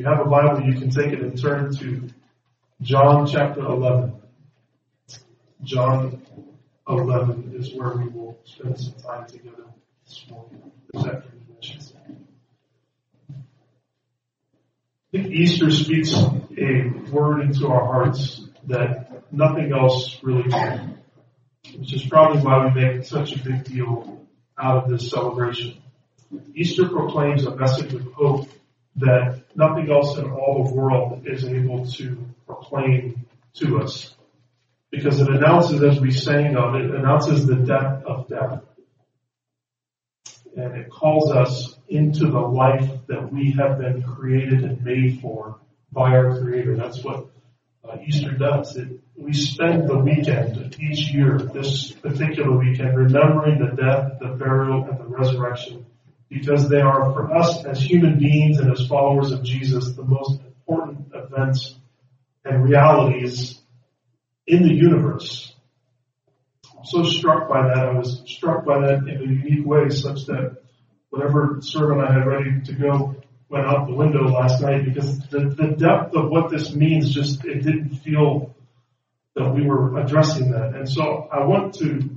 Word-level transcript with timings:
you 0.00 0.06
have 0.06 0.20
a 0.26 0.30
Bible, 0.30 0.62
you 0.62 0.80
can 0.80 0.88
take 0.88 1.12
it 1.12 1.20
and 1.20 1.38
turn 1.38 1.76
to 1.76 2.08
John 2.80 3.26
chapter 3.26 3.60
11. 3.60 4.14
John 5.62 6.22
11 6.88 7.52
is 7.54 7.74
where 7.74 7.94
we 7.98 8.08
will 8.08 8.38
spend 8.44 8.80
some 8.80 8.94
time 8.94 9.26
together 9.26 9.64
this 10.06 10.24
morning, 10.30 10.72
this 10.94 11.04
afternoon, 11.04 11.46
I 11.50 11.66
should 11.66 11.82
say. 11.82 11.96
I 15.12 15.12
think 15.12 15.26
Easter 15.34 15.70
speaks 15.70 16.14
a 16.14 17.12
word 17.12 17.42
into 17.42 17.68
our 17.68 17.84
hearts 17.84 18.40
that 18.68 19.30
nothing 19.30 19.70
else 19.78 20.18
really 20.22 20.50
can, 20.50 20.98
which 21.76 21.92
is 21.92 22.06
probably 22.06 22.40
why 22.40 22.64
we 22.64 22.80
make 22.80 23.04
such 23.04 23.36
a 23.36 23.38
big 23.38 23.64
deal 23.64 24.26
out 24.58 24.84
of 24.84 24.90
this 24.90 25.10
celebration. 25.10 25.76
Easter 26.54 26.88
proclaims 26.88 27.44
a 27.44 27.54
message 27.54 27.92
of 27.92 28.10
hope 28.14 28.48
that 28.96 29.42
nothing 29.54 29.90
else 29.90 30.18
in 30.18 30.30
all 30.30 30.64
the 30.64 30.74
world 30.74 31.22
is 31.26 31.44
able 31.44 31.86
to 31.86 32.24
proclaim 32.46 33.26
to 33.54 33.80
us. 33.80 34.14
Because 34.90 35.20
it 35.20 35.28
announces, 35.28 35.82
as 35.82 36.00
we 36.00 36.10
sang 36.10 36.56
of 36.56 36.74
it, 36.74 36.90
announces 36.90 37.46
the 37.46 37.56
death 37.56 38.02
of 38.04 38.28
death. 38.28 38.62
And 40.56 40.76
it 40.76 40.90
calls 40.90 41.30
us 41.30 41.76
into 41.88 42.26
the 42.26 42.40
life 42.40 42.90
that 43.06 43.32
we 43.32 43.52
have 43.52 43.78
been 43.78 44.02
created 44.02 44.64
and 44.64 44.82
made 44.82 45.20
for 45.20 45.60
by 45.92 46.10
our 46.10 46.40
Creator. 46.40 46.76
That's 46.76 47.04
what 47.04 47.26
uh, 47.88 47.96
Easter 48.04 48.32
does. 48.32 48.76
It, 48.76 49.00
we 49.16 49.32
spend 49.32 49.88
the 49.88 49.98
weekend 49.98 50.76
each 50.80 51.12
year, 51.12 51.38
this 51.38 51.92
particular 51.92 52.56
weekend, 52.56 52.96
remembering 52.96 53.60
the 53.60 53.76
death, 53.80 54.18
the 54.20 54.28
burial, 54.28 54.84
and 54.84 54.98
the 54.98 55.04
resurrection 55.04 55.86
because 56.30 56.68
they 56.68 56.80
are 56.80 57.12
for 57.12 57.34
us 57.34 57.64
as 57.66 57.82
human 57.82 58.18
beings 58.18 58.58
and 58.58 58.72
as 58.72 58.86
followers 58.86 59.32
of 59.32 59.42
Jesus 59.42 59.92
the 59.96 60.04
most 60.04 60.40
important 60.40 61.12
events 61.12 61.74
and 62.44 62.64
realities 62.64 63.60
in 64.46 64.62
the 64.62 64.72
universe. 64.72 65.52
I'm 66.78 66.84
so 66.84 67.02
struck 67.02 67.48
by 67.48 67.68
that. 67.68 67.78
I 67.78 67.92
was 67.92 68.22
struck 68.26 68.64
by 68.64 68.80
that 68.80 68.98
in 69.00 69.08
a 69.08 69.22
unique 69.22 69.66
way 69.66 69.90
such 69.90 70.26
that 70.26 70.56
whatever 71.10 71.58
sermon 71.60 72.00
I 72.00 72.12
had 72.12 72.26
ready 72.26 72.60
to 72.64 72.72
go 72.72 73.16
went 73.48 73.66
out 73.66 73.88
the 73.88 73.94
window 73.94 74.28
last 74.28 74.62
night 74.62 74.84
because 74.84 75.18
the, 75.28 75.40
the 75.40 75.74
depth 75.76 76.14
of 76.14 76.30
what 76.30 76.50
this 76.50 76.72
means 76.72 77.12
just, 77.12 77.44
it 77.44 77.62
didn't 77.62 77.96
feel 77.96 78.54
that 79.34 79.52
we 79.52 79.66
were 79.66 79.98
addressing 79.98 80.52
that. 80.52 80.74
And 80.76 80.88
so 80.88 81.28
I 81.32 81.44
want 81.44 81.74
to 81.74 82.16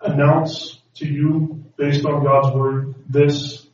announce 0.00 0.78
to 0.96 1.06
you 1.06 1.55
based 1.76 2.04
on 2.04 2.24
God's 2.24 2.54
word 2.54 2.94
this, 3.08 3.66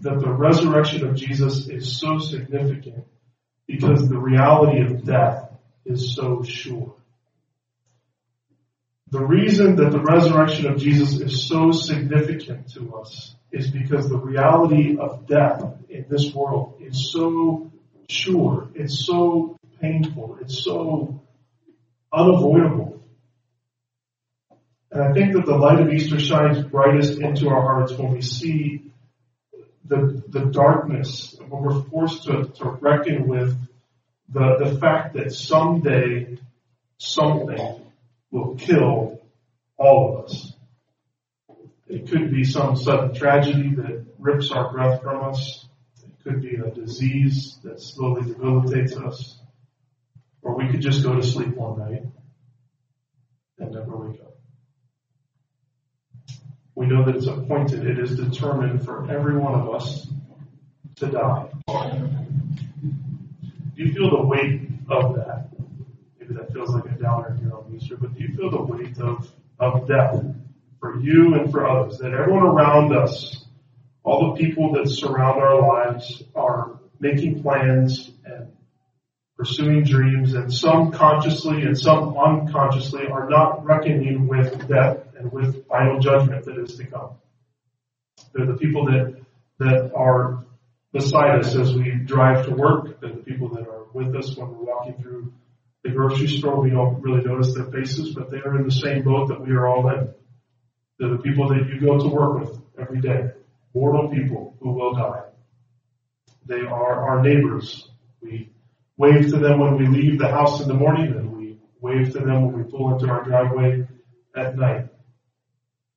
that 0.00 0.20
the 0.20 0.32
resurrection 0.32 1.06
of 1.06 1.16
Jesus 1.16 1.68
is 1.68 1.98
so 1.98 2.18
significant 2.18 3.04
because 3.66 4.08
the 4.08 4.18
reality 4.18 4.80
of 4.80 5.04
death 5.04 5.50
is 5.84 6.14
so 6.14 6.42
sure. 6.42 6.94
The 9.10 9.24
reason 9.24 9.76
that 9.76 9.90
the 9.90 10.00
resurrection 10.00 10.66
of 10.66 10.78
Jesus 10.78 11.20
is 11.20 11.46
so 11.46 11.70
significant 11.70 12.72
to 12.72 12.94
us 12.96 13.34
is 13.50 13.70
because 13.70 14.08
the 14.08 14.16
reality 14.16 14.96
of 14.98 15.26
death 15.26 15.62
in 15.90 16.06
this 16.08 16.32
world 16.32 16.80
is 16.80 17.12
so 17.12 17.70
sure, 18.08 18.70
it's 18.74 19.04
so 19.04 19.58
painful, 19.80 20.38
it's 20.40 20.64
so 20.64 21.22
unavoidable. 22.12 23.01
And 24.92 25.02
I 25.02 25.12
think 25.14 25.32
that 25.32 25.46
the 25.46 25.56
light 25.56 25.80
of 25.80 25.90
Easter 25.90 26.20
shines 26.20 26.62
brightest 26.62 27.18
into 27.18 27.48
our 27.48 27.62
hearts 27.62 27.94
when 27.94 28.12
we 28.12 28.20
see 28.20 28.92
the, 29.86 30.22
the 30.28 30.44
darkness, 30.46 31.34
when 31.48 31.62
we're 31.62 31.82
forced 31.84 32.24
to, 32.24 32.44
to 32.44 32.70
reckon 32.80 33.26
with 33.26 33.56
the, 34.28 34.56
the 34.62 34.78
fact 34.78 35.14
that 35.14 35.32
someday 35.32 36.36
something 36.98 37.90
will 38.30 38.54
kill 38.56 39.22
all 39.78 40.18
of 40.18 40.24
us. 40.26 40.52
It 41.88 42.10
could 42.10 42.30
be 42.30 42.44
some 42.44 42.76
sudden 42.76 43.14
tragedy 43.14 43.74
that 43.76 44.04
rips 44.18 44.50
our 44.50 44.72
breath 44.72 45.02
from 45.02 45.24
us. 45.24 45.66
It 46.02 46.22
could 46.22 46.42
be 46.42 46.56
a 46.56 46.70
disease 46.70 47.58
that 47.64 47.80
slowly 47.80 48.30
debilitates 48.30 48.94
us. 48.94 49.38
Or 50.42 50.54
we 50.54 50.68
could 50.70 50.82
just 50.82 51.02
go 51.02 51.14
to 51.14 51.22
sleep 51.22 51.54
one 51.56 51.78
night 51.78 52.02
and 53.58 53.72
never 53.72 53.96
wake 53.96 54.20
up 54.20 54.31
we 56.74 56.86
know 56.86 57.04
that 57.04 57.16
it's 57.16 57.26
appointed, 57.26 57.86
it 57.86 57.98
is 57.98 58.16
determined 58.16 58.84
for 58.84 59.10
every 59.10 59.36
one 59.36 59.60
of 59.60 59.74
us 59.74 60.06
to 60.96 61.06
die. 61.06 61.48
Do 63.74 63.82
you 63.82 63.92
feel 63.92 64.10
the 64.10 64.22
weight 64.22 64.68
of 64.90 65.16
that? 65.16 65.48
Maybe 66.18 66.34
that 66.34 66.52
feels 66.52 66.70
like 66.70 66.86
a 66.86 66.94
downer 66.98 67.36
here 67.40 67.52
on 67.52 67.74
Easter, 67.74 67.96
but 67.96 68.14
do 68.14 68.22
you 68.22 68.34
feel 68.34 68.50
the 68.50 68.62
weight 68.62 68.98
of, 68.98 69.30
of 69.58 69.86
death 69.86 70.24
for 70.80 70.98
you 70.98 71.34
and 71.34 71.50
for 71.50 71.68
others? 71.68 71.98
That 71.98 72.12
everyone 72.12 72.44
around 72.44 72.96
us, 72.96 73.44
all 74.02 74.32
the 74.32 74.42
people 74.42 74.72
that 74.72 74.88
surround 74.88 75.42
our 75.42 75.60
lives 75.60 76.22
are 76.34 76.80
making 77.00 77.42
plans 77.42 78.10
and 78.24 78.52
pursuing 79.36 79.84
dreams, 79.84 80.34
and 80.34 80.52
some 80.52 80.92
consciously 80.92 81.62
and 81.62 81.76
some 81.76 82.16
unconsciously 82.16 83.08
are 83.08 83.28
not 83.28 83.64
reckoning 83.64 84.26
with 84.26 84.68
death 84.68 85.01
and 85.22 85.32
with 85.32 85.66
final 85.68 86.00
judgment 86.00 86.44
that 86.44 86.58
is 86.58 86.76
to 86.76 86.86
come. 86.86 87.10
They're 88.34 88.46
the 88.46 88.56
people 88.56 88.86
that, 88.86 89.20
that 89.58 89.92
are 89.94 90.44
beside 90.92 91.40
us 91.40 91.54
as 91.54 91.74
we 91.74 91.92
drive 92.04 92.46
to 92.46 92.52
work. 92.52 93.00
They're 93.00 93.12
the 93.12 93.22
people 93.22 93.48
that 93.50 93.66
are 93.66 93.84
with 93.92 94.14
us 94.16 94.36
when 94.36 94.48
we're 94.48 94.64
walking 94.64 95.00
through 95.00 95.32
the 95.84 95.90
grocery 95.90 96.28
store. 96.28 96.60
We 96.60 96.70
don't 96.70 97.00
really 97.02 97.22
notice 97.22 97.54
their 97.54 97.66
faces, 97.66 98.14
but 98.14 98.30
they 98.30 98.38
are 98.38 98.56
in 98.56 98.64
the 98.64 98.72
same 98.72 99.02
boat 99.02 99.28
that 99.28 99.40
we 99.40 99.52
are 99.52 99.66
all 99.66 99.88
in. 99.90 100.12
They're 100.98 101.16
the 101.16 101.22
people 101.22 101.48
that 101.48 101.68
you 101.68 101.80
go 101.80 101.98
to 101.98 102.08
work 102.08 102.40
with 102.40 102.60
every 102.78 103.00
day. 103.00 103.32
Mortal 103.74 104.10
people 104.10 104.56
who 104.60 104.72
will 104.72 104.94
die. 104.94 105.22
They 106.46 106.60
are 106.60 107.08
our 107.08 107.22
neighbors. 107.22 107.88
We 108.20 108.50
wave 108.96 109.30
to 109.30 109.38
them 109.38 109.58
when 109.58 109.76
we 109.76 109.86
leave 109.86 110.18
the 110.18 110.28
house 110.28 110.60
in 110.60 110.68
the 110.68 110.74
morning 110.74 111.12
and 111.12 111.32
we 111.32 111.58
wave 111.80 112.12
to 112.12 112.18
them 112.18 112.46
when 112.46 112.64
we 112.64 112.70
pull 112.70 112.92
into 112.94 113.08
our 113.08 113.24
driveway 113.24 113.86
at 114.36 114.56
night. 114.56 114.91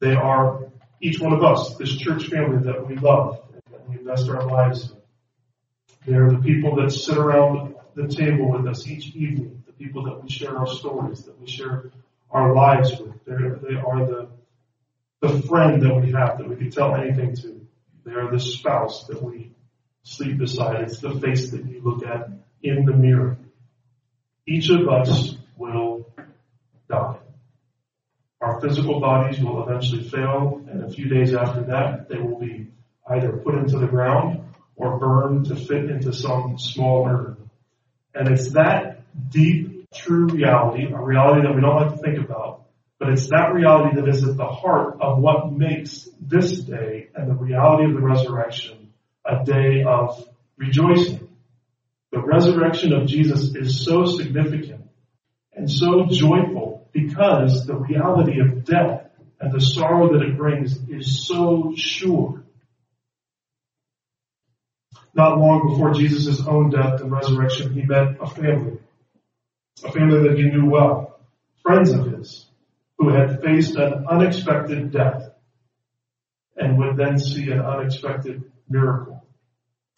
They 0.06 0.14
are 0.14 0.60
each 1.02 1.20
one 1.20 1.34
of 1.34 1.44
us, 1.44 1.78
this 1.78 1.98
church 1.98 2.28
family 2.28 2.64
that 2.66 2.86
we 2.88 2.96
love 2.96 3.40
and 3.52 3.62
that 3.72 3.90
we 3.90 3.98
invest 3.98 4.30
our 4.30 4.46
lives 4.46 4.92
in. 4.92 4.98
They 6.06 6.14
are 6.16 6.30
the 6.30 6.38
people 6.38 6.76
that 6.76 6.92
sit 6.92 7.18
around 7.18 7.74
the 7.96 8.08
table 8.08 8.52
with 8.52 8.68
us 8.68 8.88
each 8.88 9.16
evening, 9.16 9.64
the 9.66 9.74
people 9.74 10.04
that 10.04 10.22
we 10.22 10.30
share 10.30 10.56
our 10.56 10.68
stories, 10.68 11.24
that 11.24 11.42
we 11.42 11.48
share 11.48 11.90
our 12.30 12.54
lives 12.54 12.92
with. 13.00 13.16
They're, 13.26 13.56
they 13.56 13.78
are 13.78 14.06
the, 14.06 14.28
the 15.22 15.42
friend 15.42 15.82
that 15.82 15.96
we 15.96 16.12
have 16.12 16.38
that 16.38 16.48
we 16.48 16.56
can 16.56 16.70
tell 16.70 16.94
anything 16.94 17.36
to. 17.38 17.66
They 18.06 18.12
are 18.12 18.30
the 18.30 18.40
spouse 18.40 19.08
that 19.08 19.24
we 19.24 19.54
sleep 20.04 20.38
beside. 20.38 20.82
It's 20.82 21.00
the 21.00 21.20
face 21.20 21.50
that 21.50 21.66
you 21.66 21.82
look 21.84 22.06
at 22.06 22.30
in 22.62 22.86
the 22.86 22.94
mirror. 22.94 23.38
Each 24.46 24.70
of 24.70 24.88
us 24.88 25.36
will. 25.58 25.85
Our 28.56 28.62
physical 28.62 29.02
bodies 29.02 29.42
will 29.42 29.68
eventually 29.68 30.04
fail, 30.04 30.62
and 30.72 30.86
a 30.86 30.90
few 30.90 31.10
days 31.10 31.34
after 31.34 31.64
that, 31.64 32.08
they 32.08 32.18
will 32.18 32.40
be 32.40 32.72
either 33.06 33.34
put 33.34 33.56
into 33.56 33.78
the 33.78 33.88
ground 33.88 34.46
or 34.78 34.98
burned 34.98 35.48
to 35.48 35.58
fit 35.58 35.90
into 35.90 36.14
some 36.14 36.58
small 36.58 37.06
urn. 37.06 37.50
And 38.14 38.30
it's 38.30 38.54
that 38.54 39.02
deep, 39.30 39.92
true 39.94 40.28
reality, 40.28 40.86
a 40.86 40.98
reality 40.98 41.42
that 41.42 41.54
we 41.54 41.60
don't 41.60 41.76
like 41.76 41.92
to 41.92 41.98
think 41.98 42.18
about, 42.18 42.62
but 42.98 43.10
it's 43.10 43.28
that 43.28 43.54
reality 43.54 43.98
that 43.98 44.08
is 44.08 44.24
at 44.24 44.38
the 44.38 44.48
heart 44.48 45.02
of 45.02 45.20
what 45.20 45.52
makes 45.52 46.08
this 46.22 46.58
day 46.60 47.10
and 47.14 47.30
the 47.30 47.36
reality 47.36 47.84
of 47.84 47.94
the 47.94 48.00
resurrection 48.00 48.94
a 49.26 49.44
day 49.44 49.84
of 49.86 50.26
rejoicing. 50.56 51.28
The 52.14 52.22
resurrection 52.22 52.94
of 52.94 53.06
Jesus 53.06 53.54
is 53.54 53.84
so 53.84 54.06
significant 54.06 54.75
and 55.56 55.72
so 55.72 56.06
joyful 56.10 56.88
because 56.92 57.66
the 57.66 57.76
reality 57.76 58.40
of 58.40 58.66
death 58.66 59.10
and 59.40 59.52
the 59.52 59.62
sorrow 59.62 60.14
that 60.14 60.22
it 60.22 60.38
brings 60.38 60.78
is 60.90 61.26
so 61.28 61.74
sure. 61.76 62.44
Not 65.14 65.38
long 65.38 65.70
before 65.70 65.94
Jesus' 65.94 66.46
own 66.46 66.72
death 66.72 67.02
and 67.02 67.12
resurrection, 67.12 67.74
he 67.74 67.84
met 67.84 68.18
a 68.20 68.28
family. 68.28 68.80
A 69.84 69.92
family 69.92 70.28
that 70.28 70.38
he 70.38 70.44
knew 70.44 70.70
well. 70.70 71.20
Friends 71.64 71.92
of 71.92 72.06
his 72.06 72.46
who 72.98 73.14
had 73.14 73.42
faced 73.42 73.76
an 73.76 74.06
unexpected 74.10 74.92
death 74.92 75.32
and 76.56 76.78
would 76.78 76.98
then 76.98 77.18
see 77.18 77.52
an 77.52 77.60
unexpected 77.60 78.44
miracle. 78.70 79.26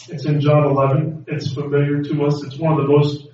It's 0.07 0.25
in 0.25 0.39
John 0.39 0.65
11. 0.65 1.25
It's 1.27 1.53
familiar 1.53 2.01
to 2.03 2.25
us. 2.25 2.44
It's 2.44 2.57
one 2.57 2.74
of 2.74 2.88
the 2.88 2.94
most 2.94 3.27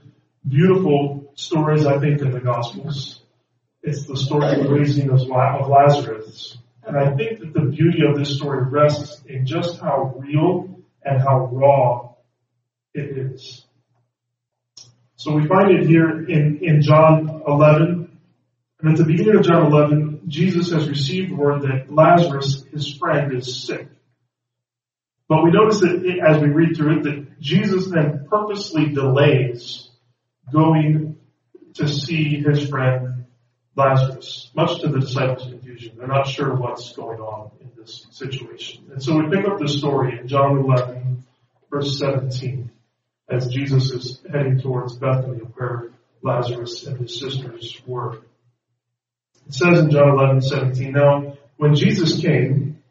beautiful 0.47 1.22
stories, 1.35 1.85
I 1.85 1.99
think, 1.99 2.21
in 2.21 2.31
the 2.31 2.39
Gospels. 2.39 3.21
It's 3.81 4.05
the 4.05 4.17
story 4.17 4.59
of 4.59 4.63
the 4.63 4.73
raising 4.73 5.09
of 5.09 5.27
Lazarus. 5.27 6.57
And 6.85 6.97
I 6.97 7.15
think 7.15 7.39
that 7.39 7.53
the 7.53 7.61
beauty 7.61 7.99
of 8.07 8.17
this 8.17 8.35
story 8.37 8.65
rests 8.69 9.21
in 9.25 9.45
just 9.45 9.79
how 9.79 10.15
real 10.17 10.83
and 11.03 11.21
how 11.21 11.49
raw 11.51 12.13
it 12.93 13.17
is. 13.17 13.65
So 15.15 15.33
we 15.33 15.47
find 15.47 15.71
it 15.71 15.87
here 15.87 16.25
in, 16.25 16.59
in 16.61 16.81
John 16.81 17.43
11. 17.47 18.19
And 18.81 18.91
at 18.91 18.97
the 18.97 19.05
beginning 19.05 19.37
of 19.37 19.45
John 19.45 19.67
11, 19.67 20.23
Jesus 20.27 20.71
has 20.71 20.89
received 20.89 21.31
word 21.31 21.61
that 21.61 21.93
Lazarus, 21.93 22.65
his 22.71 22.93
friend, 22.97 23.33
is 23.33 23.65
sick. 23.65 23.87
But 25.29 25.43
we 25.43 25.51
notice 25.51 25.79
that 25.79 26.03
as 26.25 26.41
we 26.41 26.49
read 26.49 26.75
through 26.75 26.99
it, 26.99 27.03
that 27.03 27.39
Jesus 27.39 27.89
then 27.89 28.27
purposely 28.29 28.89
delays 28.89 29.89
going 30.51 31.17
to 31.75 31.87
see 31.87 32.41
his 32.41 32.69
friend 32.69 33.25
Lazarus, 33.75 34.51
much 34.55 34.81
to 34.81 34.87
the 34.87 34.99
disciples' 34.99 35.49
confusion. 35.49 35.95
They're 35.97 36.07
not 36.07 36.27
sure 36.27 36.53
what's 36.53 36.93
going 36.93 37.19
on 37.19 37.51
in 37.59 37.71
this 37.75 38.05
situation. 38.11 38.89
And 38.91 39.01
so 39.01 39.17
we 39.17 39.35
pick 39.35 39.47
up 39.47 39.59
the 39.59 39.67
story 39.67 40.19
in 40.19 40.27
John 40.27 40.57
11, 40.59 41.23
verse 41.71 41.97
17, 41.97 42.69
as 43.29 43.47
Jesus 43.47 43.91
is 43.91 44.21
heading 44.31 44.59
towards 44.61 44.97
Bethany, 44.97 45.39
where 45.39 45.89
Lazarus 46.21 46.85
and 46.85 46.99
his 46.99 47.19
sisters 47.19 47.81
were. 47.87 48.19
It 49.47 49.53
says 49.53 49.79
in 49.79 49.89
John 49.89 50.09
11, 50.09 50.41
17, 50.41 50.91
Now, 50.91 51.37
when 51.57 51.75
Jesus 51.75 52.21
came, 52.21 52.83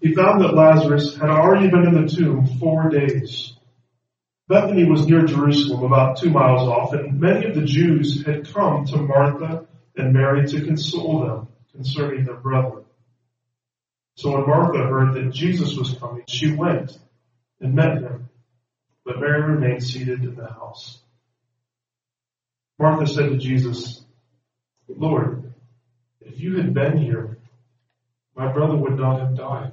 he 0.00 0.14
found 0.14 0.42
that 0.42 0.54
Lazarus 0.54 1.16
had 1.16 1.30
already 1.30 1.70
been 1.70 1.86
in 1.86 2.04
the 2.04 2.08
tomb 2.08 2.46
four 2.58 2.90
days. 2.90 3.53
Bethany 4.46 4.84
was 4.84 5.06
near 5.06 5.24
Jerusalem, 5.24 5.84
about 5.84 6.18
two 6.18 6.30
miles 6.30 6.68
off, 6.68 6.92
and 6.92 7.18
many 7.18 7.46
of 7.46 7.54
the 7.54 7.64
Jews 7.64 8.24
had 8.26 8.52
come 8.52 8.84
to 8.86 8.98
Martha 8.98 9.66
and 9.96 10.12
Mary 10.12 10.46
to 10.48 10.64
console 10.64 11.20
them 11.20 11.48
concerning 11.72 12.24
their 12.24 12.36
brother. 12.36 12.82
So 14.16 14.32
when 14.32 14.46
Martha 14.46 14.78
heard 14.78 15.14
that 15.14 15.32
Jesus 15.32 15.76
was 15.76 15.94
coming, 15.94 16.24
she 16.28 16.52
went 16.54 16.98
and 17.60 17.74
met 17.74 18.02
him, 18.02 18.28
but 19.04 19.18
Mary 19.18 19.42
remained 19.42 19.82
seated 19.82 20.22
in 20.22 20.34
the 20.34 20.46
house. 20.46 21.00
Martha 22.78 23.06
said 23.06 23.30
to 23.30 23.38
Jesus, 23.38 24.04
Lord, 24.88 25.54
if 26.20 26.38
you 26.38 26.56
had 26.56 26.74
been 26.74 26.98
here, 26.98 27.38
my 28.36 28.52
brother 28.52 28.76
would 28.76 28.98
not 28.98 29.20
have 29.20 29.36
died. 29.36 29.72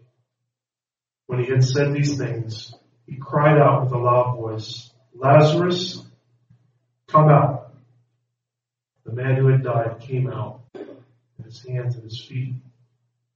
When 1.31 1.41
he 1.41 1.49
had 1.49 1.63
said 1.63 1.93
these 1.93 2.17
things, 2.17 2.73
he 3.05 3.15
cried 3.15 3.57
out 3.57 3.83
with 3.83 3.93
a 3.93 3.97
loud 3.97 4.35
voice, 4.35 4.91
Lazarus, 5.15 6.03
come 7.07 7.29
out. 7.29 7.73
The 9.05 9.13
man 9.13 9.37
who 9.37 9.47
had 9.47 9.63
died 9.63 10.01
came 10.01 10.29
out, 10.29 10.63
and 10.73 11.45
his 11.45 11.65
hands 11.65 11.95
and 11.95 12.03
his 12.03 12.21
feet 12.21 12.55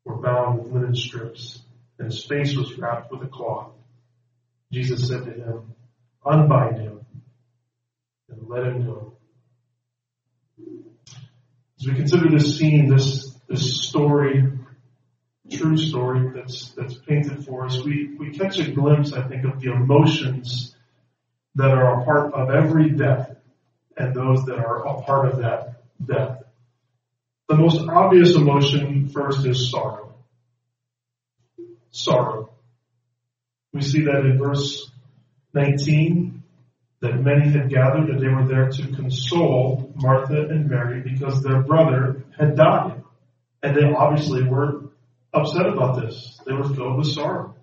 were 0.04 0.18
bound 0.18 0.60
with 0.60 0.74
linen 0.74 0.94
strips, 0.94 1.62
and 1.98 2.12
his 2.12 2.22
face 2.26 2.58
was 2.58 2.78
wrapped 2.78 3.14
with 3.14 3.22
a 3.22 3.28
cloth. 3.28 3.72
Jesus 4.74 5.08
said 5.08 5.24
to 5.24 5.32
him, 5.32 5.74
Unbind 6.26 6.82
him 6.82 7.06
and 8.30 8.50
let 8.50 8.64
him 8.64 8.86
go. 8.88 9.14
As 11.80 11.88
we 11.88 11.96
consider 11.96 12.30
this 12.30 12.58
scene, 12.58 12.90
this, 12.94 13.40
this 13.48 13.88
story, 13.88 14.44
true 15.58 15.78
story 15.78 16.32
that's, 16.34 16.70
that's 16.72 16.96
painted 16.96 17.46
for 17.46 17.66
us, 17.66 17.84
we, 17.84 18.16
we 18.18 18.32
catch 18.32 18.60
a 18.60 18.72
glimpse, 18.72 19.14
I 19.14 19.28
think, 19.28 19.46
of 19.46 19.60
the 19.60 19.72
emotions 19.72 20.76
that 21.56 21.72
are 21.72 22.02
a 22.02 22.06
part 22.06 22.34
of 22.34 22.50
every 22.50 22.90
death 22.90 23.36
and 23.98 24.14
those 24.14 24.46
that 24.46 24.58
are 24.58 24.86
a 24.86 25.02
part 25.02 25.32
of 25.32 25.40
that 25.40 25.84
death. 26.06 26.44
The 27.48 27.56
most 27.56 27.88
obvious 27.88 28.36
emotion 28.36 29.10
first 29.10 29.46
is 29.46 29.70
sorrow. 29.70 30.16
Sorrow. 31.92 32.50
We 33.72 33.82
see 33.82 34.06
that 34.06 34.26
in 34.26 34.38
verse 34.38 34.90
19 35.54 36.44
that 37.02 37.22
many 37.22 37.50
had 37.52 37.70
gathered 37.70 38.10
and 38.10 38.22
they 38.22 38.28
were 38.28 38.48
there 38.48 38.70
to 38.70 38.96
console 38.96 39.94
Martha 39.96 40.48
and 40.48 40.70
Mary 40.70 41.02
because 41.02 41.44
their 41.44 41.62
brother 41.62 42.24
had 42.38 42.56
died. 42.56 43.04
And 43.62 43.76
they 43.76 43.84
obviously 43.84 44.44
were 44.44 44.86
upset 45.36 45.68
about 45.68 46.02
this. 46.02 46.40
They 46.46 46.54
were 46.54 46.68
filled 46.70 46.98
with 46.98 47.08
sorrow. 47.08 47.56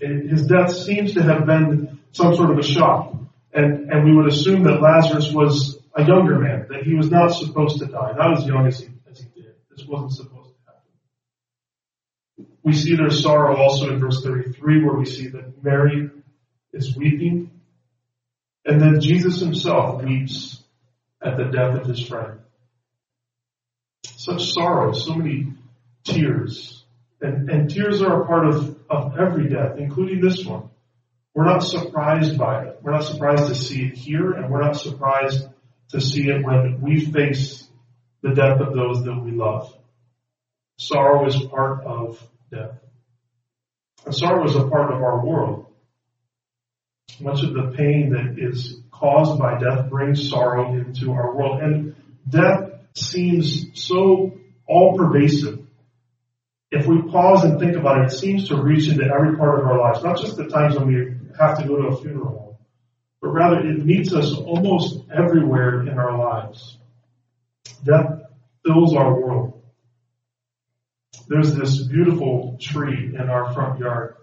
And 0.00 0.30
His 0.30 0.46
death 0.46 0.74
seems 0.74 1.14
to 1.14 1.22
have 1.22 1.46
been 1.46 2.00
some 2.12 2.34
sort 2.34 2.50
of 2.50 2.58
a 2.58 2.62
shock. 2.62 3.14
And, 3.52 3.90
and 3.90 4.04
we 4.04 4.14
would 4.14 4.26
assume 4.26 4.64
that 4.64 4.80
Lazarus 4.80 5.32
was 5.32 5.78
a 5.94 6.04
younger 6.04 6.38
man, 6.38 6.66
that 6.70 6.82
he 6.82 6.94
was 6.94 7.10
not 7.10 7.28
supposed 7.28 7.78
to 7.78 7.86
die, 7.86 8.12
not 8.16 8.38
as 8.38 8.46
young 8.46 8.66
as 8.66 8.80
he, 8.80 8.88
as 9.08 9.20
he 9.20 9.42
did. 9.42 9.54
This 9.70 9.86
wasn't 9.86 10.12
supposed 10.12 10.50
to 10.50 10.56
happen. 10.66 12.56
We 12.64 12.72
see 12.72 12.96
their 12.96 13.10
sorrow 13.10 13.56
also 13.56 13.90
in 13.90 14.00
verse 14.00 14.22
33 14.22 14.84
where 14.84 14.96
we 14.96 15.04
see 15.04 15.28
that 15.28 15.62
Mary 15.62 16.10
is 16.72 16.96
weeping. 16.96 17.50
And 18.64 18.80
then 18.80 19.00
Jesus 19.00 19.38
himself 19.40 20.02
weeps 20.02 20.62
at 21.22 21.36
the 21.36 21.44
death 21.44 21.80
of 21.80 21.86
his 21.86 22.04
friend. 22.04 22.40
Such 24.04 24.52
sorrow, 24.52 24.92
so 24.92 25.14
many 25.14 25.52
tears. 26.04 26.84
And, 27.20 27.48
and 27.48 27.70
tears 27.70 28.02
are 28.02 28.22
a 28.22 28.26
part 28.26 28.46
of, 28.46 28.78
of 28.90 29.18
every 29.18 29.48
death, 29.48 29.78
including 29.78 30.20
this 30.20 30.44
one. 30.44 30.70
We're 31.34 31.46
not 31.46 31.60
surprised 31.60 32.38
by 32.38 32.66
it. 32.66 32.78
We're 32.82 32.92
not 32.92 33.04
surprised 33.04 33.48
to 33.48 33.54
see 33.54 33.86
it 33.86 33.96
here, 33.96 34.32
and 34.32 34.50
we're 34.50 34.62
not 34.62 34.76
surprised 34.76 35.48
to 35.90 36.00
see 36.00 36.28
it 36.28 36.44
when 36.44 36.80
we 36.80 37.00
face 37.06 37.66
the 38.22 38.34
death 38.34 38.60
of 38.60 38.74
those 38.74 39.04
that 39.04 39.20
we 39.20 39.32
love. 39.32 39.76
Sorrow 40.78 41.26
is 41.26 41.36
part 41.36 41.84
of 41.84 42.22
death. 42.50 42.78
And 44.04 44.14
sorrow 44.14 44.44
is 44.44 44.54
a 44.54 44.68
part 44.68 44.92
of 44.92 45.02
our 45.02 45.24
world. 45.24 45.66
Much 47.20 47.42
of 47.42 47.54
the 47.54 47.74
pain 47.76 48.10
that 48.10 48.36
is 48.38 48.80
caused 48.90 49.38
by 49.38 49.58
death 49.58 49.88
brings 49.88 50.28
sorrow 50.28 50.74
into 50.74 51.12
our 51.12 51.34
world. 51.34 51.60
And 51.60 51.96
death 52.28 52.70
seems 52.94 53.66
so 53.74 54.38
all 54.66 54.96
pervasive. 54.96 55.63
If 56.74 56.88
we 56.88 57.02
pause 57.02 57.44
and 57.44 57.60
think 57.60 57.76
about 57.76 58.00
it, 58.00 58.12
it 58.12 58.16
seems 58.16 58.48
to 58.48 58.60
reach 58.60 58.88
into 58.88 59.04
every 59.04 59.36
part 59.36 59.60
of 59.60 59.66
our 59.66 59.78
lives, 59.78 60.02
not 60.02 60.18
just 60.18 60.36
the 60.36 60.48
times 60.48 60.76
when 60.76 60.88
we 60.88 61.14
have 61.38 61.56
to 61.58 61.68
go 61.68 61.76
to 61.76 61.86
a 61.86 61.96
funeral, 61.96 62.58
but 63.22 63.28
rather 63.28 63.60
it 63.60 63.84
meets 63.84 64.12
us 64.12 64.34
almost 64.34 64.98
everywhere 65.16 65.82
in 65.82 65.96
our 65.96 66.18
lives. 66.18 66.76
Death 67.84 68.22
fills 68.66 68.92
our 68.96 69.14
world. 69.14 69.62
There's 71.28 71.54
this 71.54 71.80
beautiful 71.86 72.58
tree 72.60 73.14
in 73.14 73.30
our 73.30 73.54
front 73.54 73.78
yard. 73.78 74.16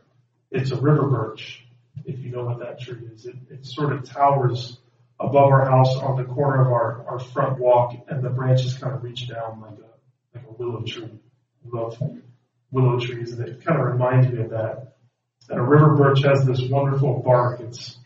It's 0.51 0.71
a 0.71 0.75
river 0.79 1.07
birch, 1.07 1.65
if 2.03 2.19
you 2.19 2.31
know 2.31 2.43
what 2.43 2.59
that 2.59 2.81
tree 2.81 3.07
is. 3.13 3.25
It, 3.25 3.35
it 3.49 3.65
sort 3.65 3.93
of 3.93 4.03
towers 4.03 4.77
above 5.21 5.51
our 5.53 5.69
house 5.69 5.95
on 5.95 6.17
the 6.17 6.25
corner 6.25 6.63
of 6.63 6.67
our, 6.67 7.05
our 7.07 7.19
front 7.19 7.59
walk, 7.59 7.95
and 8.09 8.21
the 8.21 8.29
branches 8.29 8.73
kind 8.73 8.93
of 8.93 9.03
reach 9.03 9.29
down 9.29 9.61
like 9.61 9.79
a, 9.79 10.37
like 10.37 10.45
a 10.49 10.51
willow 10.51 10.81
tree. 10.81 11.17
Love 11.63 11.97
willow 12.71 12.99
trees, 12.99 13.31
and 13.33 13.47
it 13.47 13.63
kind 13.63 13.79
of 13.79 13.87
reminds 13.87 14.27
me 14.27 14.41
of 14.41 14.49
that. 14.51 14.93
And 15.49 15.59
a 15.59 15.63
river 15.63 15.95
birch 15.95 16.23
has 16.23 16.45
this 16.45 16.61
wonderful 16.69 17.21
bark. 17.25 17.59
It's 17.59 17.97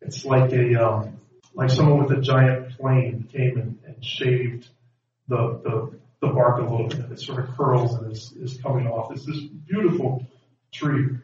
it's 0.00 0.24
like 0.24 0.52
a 0.52 0.74
um, 0.76 1.20
like 1.54 1.70
someone 1.70 2.04
with 2.04 2.16
a 2.16 2.20
giant 2.20 2.76
plane 2.78 3.28
came 3.32 3.58
and, 3.58 3.78
and 3.86 4.04
shaved 4.04 4.68
the, 5.28 5.60
the 5.64 5.98
the 6.20 6.32
bark 6.32 6.58
a 6.58 6.62
little 6.62 6.88
bit. 6.88 7.10
It 7.10 7.20
sort 7.20 7.48
of 7.48 7.56
curls 7.56 7.94
and 7.94 8.12
is, 8.12 8.32
is 8.32 8.60
coming 8.62 8.86
off. 8.86 9.12
It's 9.12 9.24
this 9.24 9.40
beautiful 9.40 10.26
tree, 10.72 11.16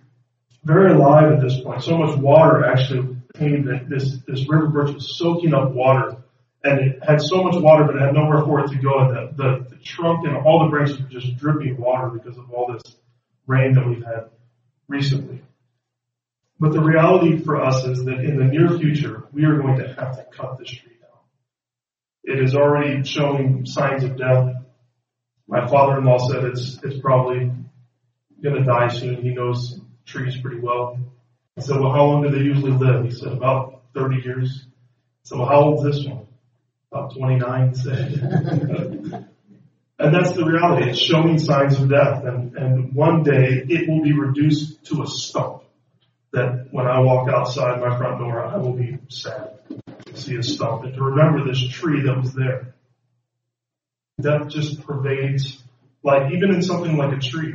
very 0.64 0.92
alive 0.92 1.32
at 1.32 1.40
this 1.40 1.60
point. 1.60 1.82
So 1.82 1.98
much 1.98 2.18
water 2.18 2.64
actually 2.64 3.16
came 3.34 3.66
that 3.66 3.88
this 3.88 4.18
this 4.26 4.48
river 4.48 4.68
birch 4.68 4.94
was 4.94 5.16
soaking 5.18 5.54
up 5.54 5.72
water, 5.72 6.16
and 6.64 6.80
it 6.80 7.04
had 7.04 7.20
so 7.20 7.42
much 7.42 7.54
water, 7.56 7.84
but 7.84 7.96
it 7.96 8.02
had 8.02 8.14
nowhere 8.14 8.42
for 8.42 8.60
it 8.60 8.68
to 8.70 8.76
go. 8.76 8.98
And 8.98 9.10
the, 9.10 9.42
the, 9.42 9.76
the 9.76 9.82
trunk 9.82 10.26
and 10.26 10.36
all 10.36 10.64
the 10.64 10.70
branches 10.70 11.00
were 11.00 11.08
just 11.08 11.36
dripping 11.36 11.80
water 11.80 12.08
because 12.08 12.38
of 12.38 12.50
all 12.50 12.72
this 12.72 12.96
rain 13.46 13.74
that 13.74 13.86
we've 13.86 14.04
had 14.04 14.30
recently. 14.88 15.42
But 16.58 16.72
the 16.72 16.80
reality 16.80 17.38
for 17.38 17.62
us 17.62 17.84
is 17.84 18.04
that 18.04 18.20
in 18.20 18.38
the 18.38 18.44
near 18.44 18.78
future, 18.78 19.24
we 19.32 19.44
are 19.44 19.58
going 19.58 19.78
to 19.78 19.94
have 19.94 20.16
to 20.16 20.24
cut 20.36 20.58
this 20.58 20.70
tree 20.70 20.96
down. 21.00 21.20
It 22.24 22.42
is 22.42 22.54
already 22.54 23.04
showing 23.04 23.66
signs 23.66 24.04
of 24.04 24.16
death. 24.16 24.54
My 25.46 25.68
father-in-law 25.68 26.28
said 26.28 26.44
it's, 26.44 26.78
it's 26.82 26.98
probably 27.00 27.52
to 28.42 28.64
die 28.64 28.88
soon. 28.88 29.22
He 29.22 29.30
knows 29.30 29.80
trees 30.04 30.40
pretty 30.40 30.60
well. 30.60 30.98
I 31.56 31.62
said, 31.62 31.80
well, 31.80 31.92
how 31.92 32.04
long 32.04 32.22
do 32.22 32.30
they 32.30 32.44
usually 32.44 32.72
live? 32.72 33.04
He 33.04 33.10
said, 33.10 33.32
about 33.32 33.82
30 33.94 34.22
years. 34.22 34.66
So 35.24 35.38
well, 35.38 35.48
how 35.48 35.60
old 35.62 35.86
is 35.86 35.96
this 35.96 36.06
one? 36.06 36.25
About 36.92 37.14
29, 37.16 37.74
said. 37.74 38.12
and 39.98 40.14
that's 40.14 40.32
the 40.32 40.44
reality. 40.44 40.90
It's 40.90 40.98
showing 40.98 41.38
signs 41.38 41.80
of 41.80 41.90
death. 41.90 42.24
And, 42.24 42.56
and 42.56 42.94
one 42.94 43.22
day 43.22 43.64
it 43.68 43.88
will 43.88 44.02
be 44.02 44.12
reduced 44.12 44.84
to 44.86 45.02
a 45.02 45.06
stump 45.06 45.64
that 46.32 46.68
when 46.70 46.86
I 46.86 47.00
walk 47.00 47.28
outside 47.28 47.80
my 47.80 47.96
front 47.96 48.18
door, 48.18 48.44
I 48.44 48.56
will 48.58 48.74
be 48.74 48.98
sad 49.08 49.58
to 50.06 50.16
see 50.16 50.36
a 50.36 50.42
stump 50.42 50.84
and 50.84 50.94
to 50.94 51.02
remember 51.02 51.44
this 51.46 51.66
tree 51.68 52.02
that 52.02 52.16
was 52.16 52.34
there. 52.34 52.74
Death 54.20 54.48
just 54.48 54.82
pervades 54.84 55.62
life, 56.02 56.32
even 56.32 56.54
in 56.54 56.62
something 56.62 56.96
like 56.96 57.16
a 57.16 57.20
tree. 57.20 57.54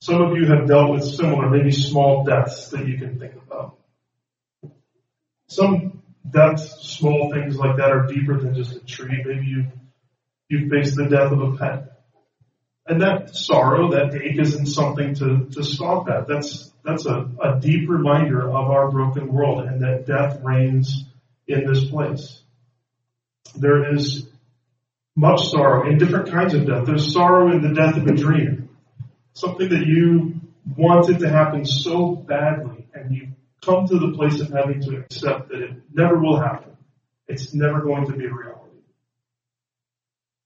Some 0.00 0.20
of 0.20 0.36
you 0.36 0.46
have 0.46 0.66
dealt 0.66 0.90
with 0.90 1.04
similar, 1.04 1.48
maybe 1.48 1.70
small 1.70 2.24
deaths 2.24 2.70
that 2.70 2.86
you 2.86 2.98
can 2.98 3.18
think 3.18 3.34
about. 3.34 3.78
Some 5.48 6.01
deaths, 6.28 6.88
small 6.98 7.32
things 7.32 7.56
like 7.56 7.76
that 7.76 7.90
are 7.90 8.06
deeper 8.06 8.38
than 8.38 8.54
just 8.54 8.76
a 8.76 8.80
tree. 8.80 9.22
Maybe 9.24 9.46
you, 9.46 9.66
you 10.48 10.68
faced 10.68 10.96
the 10.96 11.06
death 11.06 11.32
of 11.32 11.40
a 11.40 11.56
pet. 11.56 11.88
And 12.86 13.00
that 13.02 13.34
sorrow, 13.34 13.92
that 13.92 14.14
ache 14.14 14.40
isn't 14.40 14.66
something 14.66 15.14
to, 15.14 15.46
to 15.52 15.62
scoff 15.62 16.08
at. 16.08 16.26
That's, 16.26 16.72
that's 16.84 17.06
a, 17.06 17.28
a 17.42 17.60
deep 17.60 17.88
reminder 17.88 18.48
of 18.48 18.70
our 18.70 18.90
broken 18.90 19.32
world 19.32 19.64
and 19.64 19.82
that 19.82 20.06
death 20.06 20.40
reigns 20.42 21.04
in 21.46 21.64
this 21.66 21.84
place. 21.84 22.40
There 23.54 23.94
is 23.94 24.26
much 25.14 25.48
sorrow 25.50 25.88
in 25.88 25.98
different 25.98 26.30
kinds 26.30 26.54
of 26.54 26.66
death. 26.66 26.86
There's 26.86 27.12
sorrow 27.12 27.52
in 27.52 27.62
the 27.62 27.74
death 27.74 27.96
of 27.96 28.06
a 28.06 28.14
dream. 28.14 28.70
Something 29.34 29.68
that 29.68 29.86
you 29.86 30.40
wanted 30.76 31.20
to 31.20 31.28
happen 31.28 31.64
so 31.64 32.14
badly 32.14 32.86
and 32.94 33.14
you 33.14 33.28
come 33.64 33.86
to 33.86 33.98
the 33.98 34.12
place 34.12 34.40
of 34.40 34.50
having 34.50 34.80
to 34.82 34.96
accept 34.98 35.48
that 35.48 35.60
it 35.62 35.70
never 35.92 36.18
will 36.18 36.38
happen. 36.38 36.76
It's 37.28 37.54
never 37.54 37.80
going 37.80 38.06
to 38.06 38.12
be 38.12 38.26
a 38.26 38.32
reality. 38.32 38.58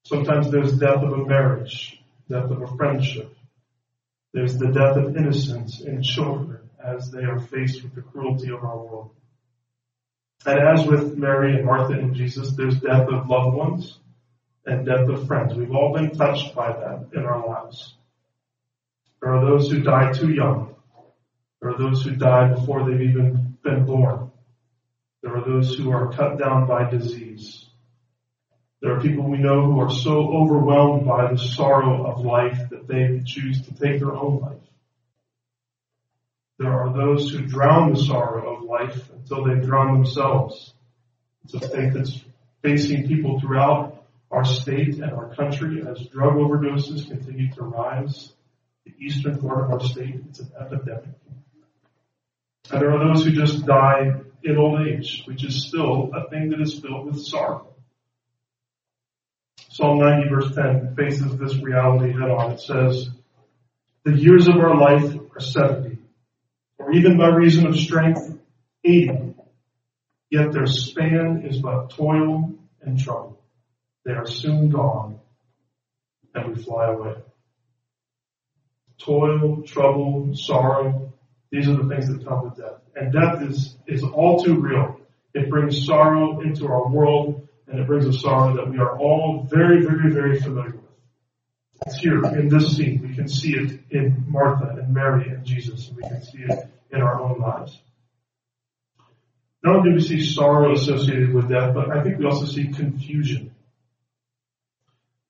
Sometimes 0.04 0.50
there's 0.50 0.78
death 0.78 1.02
of 1.02 1.12
a 1.12 1.24
marriage, 1.24 2.00
death 2.28 2.50
of 2.50 2.62
a 2.62 2.76
friendship, 2.76 3.36
there's 4.36 4.58
the 4.58 4.66
death 4.66 4.98
of 4.98 5.16
innocence 5.16 5.80
in 5.80 6.02
children 6.02 6.68
as 6.78 7.10
they 7.10 7.24
are 7.24 7.38
faced 7.38 7.82
with 7.82 7.94
the 7.94 8.02
cruelty 8.02 8.50
of 8.50 8.62
our 8.62 8.76
world. 8.76 9.14
And 10.44 10.60
as 10.60 10.86
with 10.86 11.16
Mary 11.16 11.56
and 11.56 11.64
Martha 11.64 11.94
and 11.94 12.14
Jesus, 12.14 12.52
there's 12.52 12.78
death 12.78 13.08
of 13.08 13.30
loved 13.30 13.56
ones 13.56 13.98
and 14.66 14.84
death 14.84 15.08
of 15.08 15.26
friends. 15.26 15.54
We've 15.54 15.74
all 15.74 15.94
been 15.94 16.10
touched 16.10 16.54
by 16.54 16.70
that 16.70 17.08
in 17.14 17.24
our 17.24 17.46
lives. 17.46 17.94
There 19.22 19.34
are 19.34 19.42
those 19.42 19.70
who 19.70 19.80
die 19.80 20.12
too 20.12 20.30
young. 20.30 20.75
There 21.66 21.74
are 21.74 21.78
those 21.78 22.04
who 22.04 22.14
die 22.14 22.54
before 22.54 22.88
they've 22.88 23.10
even 23.10 23.58
been 23.64 23.86
born. 23.86 24.30
There 25.20 25.36
are 25.36 25.44
those 25.44 25.74
who 25.74 25.90
are 25.90 26.12
cut 26.12 26.38
down 26.38 26.68
by 26.68 26.88
disease. 26.88 27.66
There 28.80 28.96
are 28.96 29.00
people 29.00 29.28
we 29.28 29.38
know 29.38 29.64
who 29.64 29.80
are 29.80 29.90
so 29.90 30.32
overwhelmed 30.32 31.04
by 31.04 31.32
the 31.32 31.38
sorrow 31.38 32.06
of 32.06 32.24
life 32.24 32.68
that 32.70 32.86
they 32.86 33.20
choose 33.24 33.62
to 33.62 33.74
take 33.74 33.98
their 33.98 34.14
own 34.14 34.38
life. 34.38 34.62
There 36.60 36.72
are 36.72 36.92
those 36.92 37.32
who 37.32 37.44
drown 37.44 37.94
the 37.94 37.98
sorrow 37.98 38.58
of 38.58 38.62
life 38.62 39.10
until 39.10 39.44
they 39.44 39.56
drown 39.56 39.94
themselves. 39.94 40.72
It's 41.46 41.54
a 41.54 41.68
fate 41.68 41.94
that's 41.94 42.24
facing 42.62 43.08
people 43.08 43.40
throughout 43.40 44.06
our 44.30 44.44
state 44.44 45.00
and 45.00 45.10
our 45.10 45.34
country 45.34 45.82
as 45.84 46.06
drug 46.06 46.34
overdoses 46.34 47.08
continue 47.08 47.52
to 47.54 47.62
rise. 47.62 48.32
The 48.84 48.94
eastern 49.00 49.40
part 49.40 49.64
of 49.64 49.72
our 49.72 49.80
state, 49.80 50.14
it's 50.28 50.38
an 50.38 50.52
epidemic. 50.60 51.16
And 52.70 52.80
there 52.80 52.92
are 52.92 53.12
those 53.12 53.24
who 53.24 53.32
just 53.32 53.64
die 53.64 54.12
in 54.42 54.56
old 54.56 54.86
age, 54.86 55.22
which 55.26 55.44
is 55.44 55.66
still 55.68 56.10
a 56.14 56.28
thing 56.28 56.50
that 56.50 56.60
is 56.60 56.78
filled 56.78 57.06
with 57.06 57.20
sorrow. 57.24 57.74
Psalm 59.70 59.98
90 59.98 60.28
verse 60.28 60.54
10 60.54 60.94
faces 60.96 61.36
this 61.36 61.56
reality 61.62 62.12
head 62.12 62.30
on. 62.30 62.52
It 62.52 62.60
says, 62.60 63.10
the 64.04 64.16
years 64.16 64.48
of 64.48 64.56
our 64.56 64.76
life 64.76 65.16
are 65.34 65.40
70, 65.40 65.98
or 66.78 66.92
even 66.92 67.18
by 67.18 67.28
reason 67.28 67.66
of 67.66 67.76
strength, 67.76 68.38
80. 68.84 69.34
Yet 70.30 70.52
their 70.52 70.66
span 70.66 71.44
is 71.44 71.60
but 71.60 71.90
toil 71.90 72.54
and 72.80 72.98
trouble. 72.98 73.40
They 74.04 74.12
are 74.12 74.26
soon 74.26 74.70
gone 74.70 75.18
and 76.34 76.54
we 76.54 76.62
fly 76.62 76.86
away. 76.86 77.16
Toil, 78.98 79.62
trouble, 79.62 80.30
sorrow, 80.34 81.12
these 81.50 81.68
are 81.68 81.76
the 81.76 81.88
things 81.88 82.08
that 82.08 82.26
come 82.26 82.44
with 82.44 82.56
death. 82.56 82.80
And 82.94 83.12
death 83.12 83.42
is, 83.42 83.76
is 83.86 84.02
all 84.02 84.42
too 84.42 84.58
real. 84.58 85.00
It 85.34 85.50
brings 85.50 85.86
sorrow 85.86 86.40
into 86.40 86.66
our 86.66 86.88
world 86.88 87.46
and 87.68 87.80
it 87.80 87.86
brings 87.86 88.06
a 88.06 88.12
sorrow 88.12 88.56
that 88.56 88.70
we 88.70 88.78
are 88.78 88.98
all 88.98 89.46
very, 89.50 89.84
very, 89.84 90.12
very 90.12 90.40
familiar 90.40 90.72
with. 90.72 90.80
It's 91.86 91.98
here 91.98 92.24
in 92.24 92.48
this 92.48 92.76
scene. 92.76 93.02
We 93.02 93.14
can 93.14 93.28
see 93.28 93.54
it 93.54 93.80
in 93.90 94.24
Martha 94.28 94.76
and 94.80 94.94
Mary 94.94 95.28
and 95.28 95.44
Jesus, 95.44 95.88
and 95.88 95.96
we 95.96 96.02
can 96.04 96.22
see 96.22 96.38
it 96.38 96.68
in 96.90 97.02
our 97.02 97.20
own 97.20 97.38
lives. 97.38 97.78
Not 99.62 99.76
only 99.76 99.90
do 99.90 99.96
we 99.96 100.02
see 100.02 100.24
sorrow 100.24 100.72
associated 100.72 101.34
with 101.34 101.48
death, 101.48 101.74
but 101.74 101.90
I 101.90 102.02
think 102.02 102.18
we 102.18 102.24
also 102.24 102.46
see 102.46 102.68
confusion. 102.68 103.54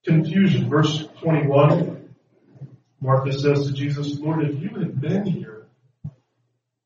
Confusion. 0.05 0.69
Verse 0.69 1.05
21, 1.21 2.13
Martha 3.01 3.33
says 3.33 3.67
to 3.67 3.73
Jesus, 3.73 4.19
Lord, 4.19 4.47
if 4.47 4.61
you 4.61 4.69
had 4.69 5.01
been 5.01 5.25
here, 5.25 5.56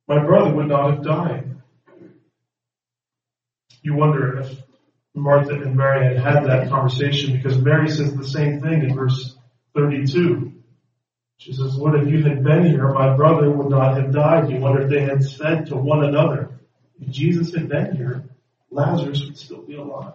my 0.08 0.24
brother 0.25 0.53
would 0.53 0.67
not 0.67 0.93
have 0.93 1.03
died. 1.03 1.62
You 3.84 3.96
wonder 3.96 4.39
if 4.39 4.62
Martha 5.15 5.53
and 5.53 5.75
Mary 5.75 6.05
had 6.05 6.17
had 6.17 6.46
that 6.46 6.70
conversation 6.70 7.36
because 7.36 7.58
Mary 7.58 7.89
says 7.89 8.13
the 8.13 8.27
same 8.27 8.62
thing 8.62 8.84
in 8.84 8.96
verse 8.96 9.36
32. 9.75 10.53
She 11.38 11.53
says, 11.53 11.75
Lord, 11.75 12.00
if 12.00 12.08
you 12.08 12.24
had 12.24 12.43
been 12.43 12.65
here, 12.65 12.93
my 12.93 13.15
brother 13.15 13.50
would 13.50 13.70
not 13.70 13.98
have 13.98 14.13
died. 14.13 14.51
You 14.51 14.60
wonder 14.60 14.84
if 14.84 14.89
they 14.89 15.01
had 15.01 15.24
said 15.24 15.65
to 15.67 15.75
one 15.75 16.03
another, 16.03 16.60
if 17.00 17.10
Jesus 17.10 17.53
had 17.55 17.67
been 17.67 17.96
here, 17.96 18.24
Lazarus 18.70 19.25
would 19.25 19.38
still 19.38 19.63
be 19.63 19.75
alive. 19.75 20.13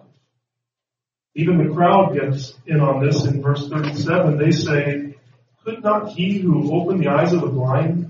Even 1.35 1.57
the 1.57 1.73
crowd 1.73 2.13
gets 2.13 2.55
in 2.65 2.79
on 2.79 3.05
this 3.05 3.25
in 3.25 3.41
verse 3.41 3.67
37. 3.67 4.37
They 4.37 4.51
say, 4.51 5.15
could 5.63 5.83
not 5.83 6.09
he 6.09 6.39
who 6.39 6.73
opened 6.73 7.01
the 7.01 7.09
eyes 7.09 7.33
of 7.33 7.41
the 7.41 7.47
blind 7.47 8.06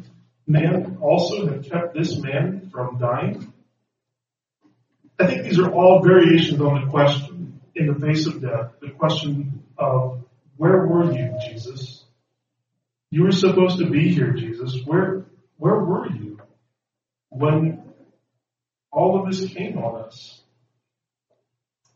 man 0.47 0.97
also 1.01 1.47
have 1.47 1.63
kept 1.63 1.93
this 1.93 2.17
man 2.17 2.69
from 2.71 2.97
dying? 2.97 3.53
I 5.19 5.27
think 5.27 5.43
these 5.43 5.59
are 5.59 5.71
all 5.71 6.01
variations 6.03 6.61
on 6.61 6.85
the 6.85 6.91
question 6.91 7.59
in 7.75 7.87
the 7.87 7.99
face 7.99 8.25
of 8.27 8.41
death, 8.41 8.71
the 8.81 8.91
question 8.91 9.63
of 9.77 10.23
where 10.55 10.85
were 10.87 11.11
you, 11.11 11.37
Jesus? 11.47 12.03
You 13.09 13.23
were 13.23 13.31
supposed 13.31 13.79
to 13.79 13.89
be 13.89 14.13
here, 14.13 14.33
Jesus. 14.33 14.75
Where, 14.85 15.25
where 15.57 15.79
were 15.79 16.09
you 16.09 16.39
when 17.29 17.83
all 18.91 19.19
of 19.19 19.31
this 19.31 19.49
came 19.51 19.77
on 19.77 20.03
us? 20.05 20.41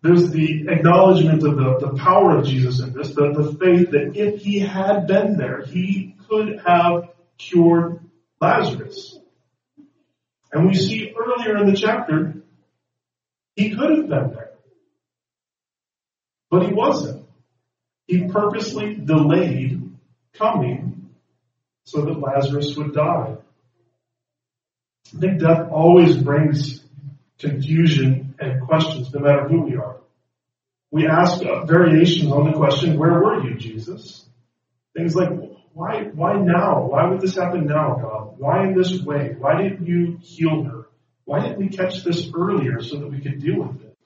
There's 0.03 0.31
the 0.31 0.67
acknowledgement 0.67 1.43
of 1.43 1.57
the, 1.57 1.87
the 1.87 1.97
power 1.97 2.37
of 2.37 2.45
Jesus 2.45 2.79
in 2.79 2.93
this, 2.93 3.13
the, 3.13 3.33
the 3.33 3.55
faith 3.59 3.91
that 3.91 4.15
if 4.15 4.41
he 4.41 4.59
had 4.59 5.05
been 5.05 5.37
there, 5.37 5.63
he 5.63 6.15
could 6.27 6.59
have 6.65 7.09
cured 7.37 7.99
Lazarus. 8.41 9.17
And 10.51 10.67
we 10.67 10.73
see 10.73 11.13
earlier 11.17 11.57
in 11.57 11.71
the 11.71 11.77
chapter, 11.77 12.41
he 13.55 13.69
could 13.75 13.91
have 13.91 14.09
been 14.09 14.33
there. 14.33 14.51
But 16.49 16.65
he 16.65 16.73
wasn't. 16.73 17.25
He 18.07 18.27
purposely 18.27 18.95
delayed 18.95 19.93
coming 20.33 21.09
so 21.85 22.01
that 22.01 22.19
Lazarus 22.19 22.75
would 22.75 22.93
die. 22.93 23.37
I 25.15 25.19
think 25.19 25.39
death 25.39 25.69
always 25.71 26.17
brings 26.17 26.83
confusion 27.39 28.35
and 28.39 28.61
questions, 28.61 29.13
no 29.13 29.19
matter 29.19 29.47
who 29.47 29.61
we 29.61 29.75
are. 29.75 29.97
We 30.89 31.07
ask 31.07 31.41
variations 31.41 32.31
on 32.31 32.51
the 32.51 32.57
question, 32.57 32.97
where 32.97 33.13
were 33.13 33.43
you, 33.43 33.55
Jesus? 33.55 34.25
Things 34.95 35.15
like, 35.15 35.29
why, 35.73 36.03
why 36.13 36.33
now? 36.33 36.87
Why 36.87 37.09
would 37.09 37.21
this 37.21 37.35
happen 37.35 37.65
now, 37.65 37.97
God? 38.01 38.35
Why 38.37 38.67
in 38.67 38.75
this 38.75 39.01
way? 39.01 39.35
Why 39.37 39.61
didn't 39.61 39.87
you 39.87 40.17
heal 40.21 40.63
her? 40.63 40.87
Why 41.25 41.39
didn't 41.39 41.59
we 41.59 41.69
catch 41.69 42.03
this 42.03 42.29
earlier 42.35 42.81
so 42.81 42.99
that 42.99 43.07
we 43.09 43.21
could 43.21 43.41
deal 43.41 43.61
with 43.63 43.81
it? 43.81 43.97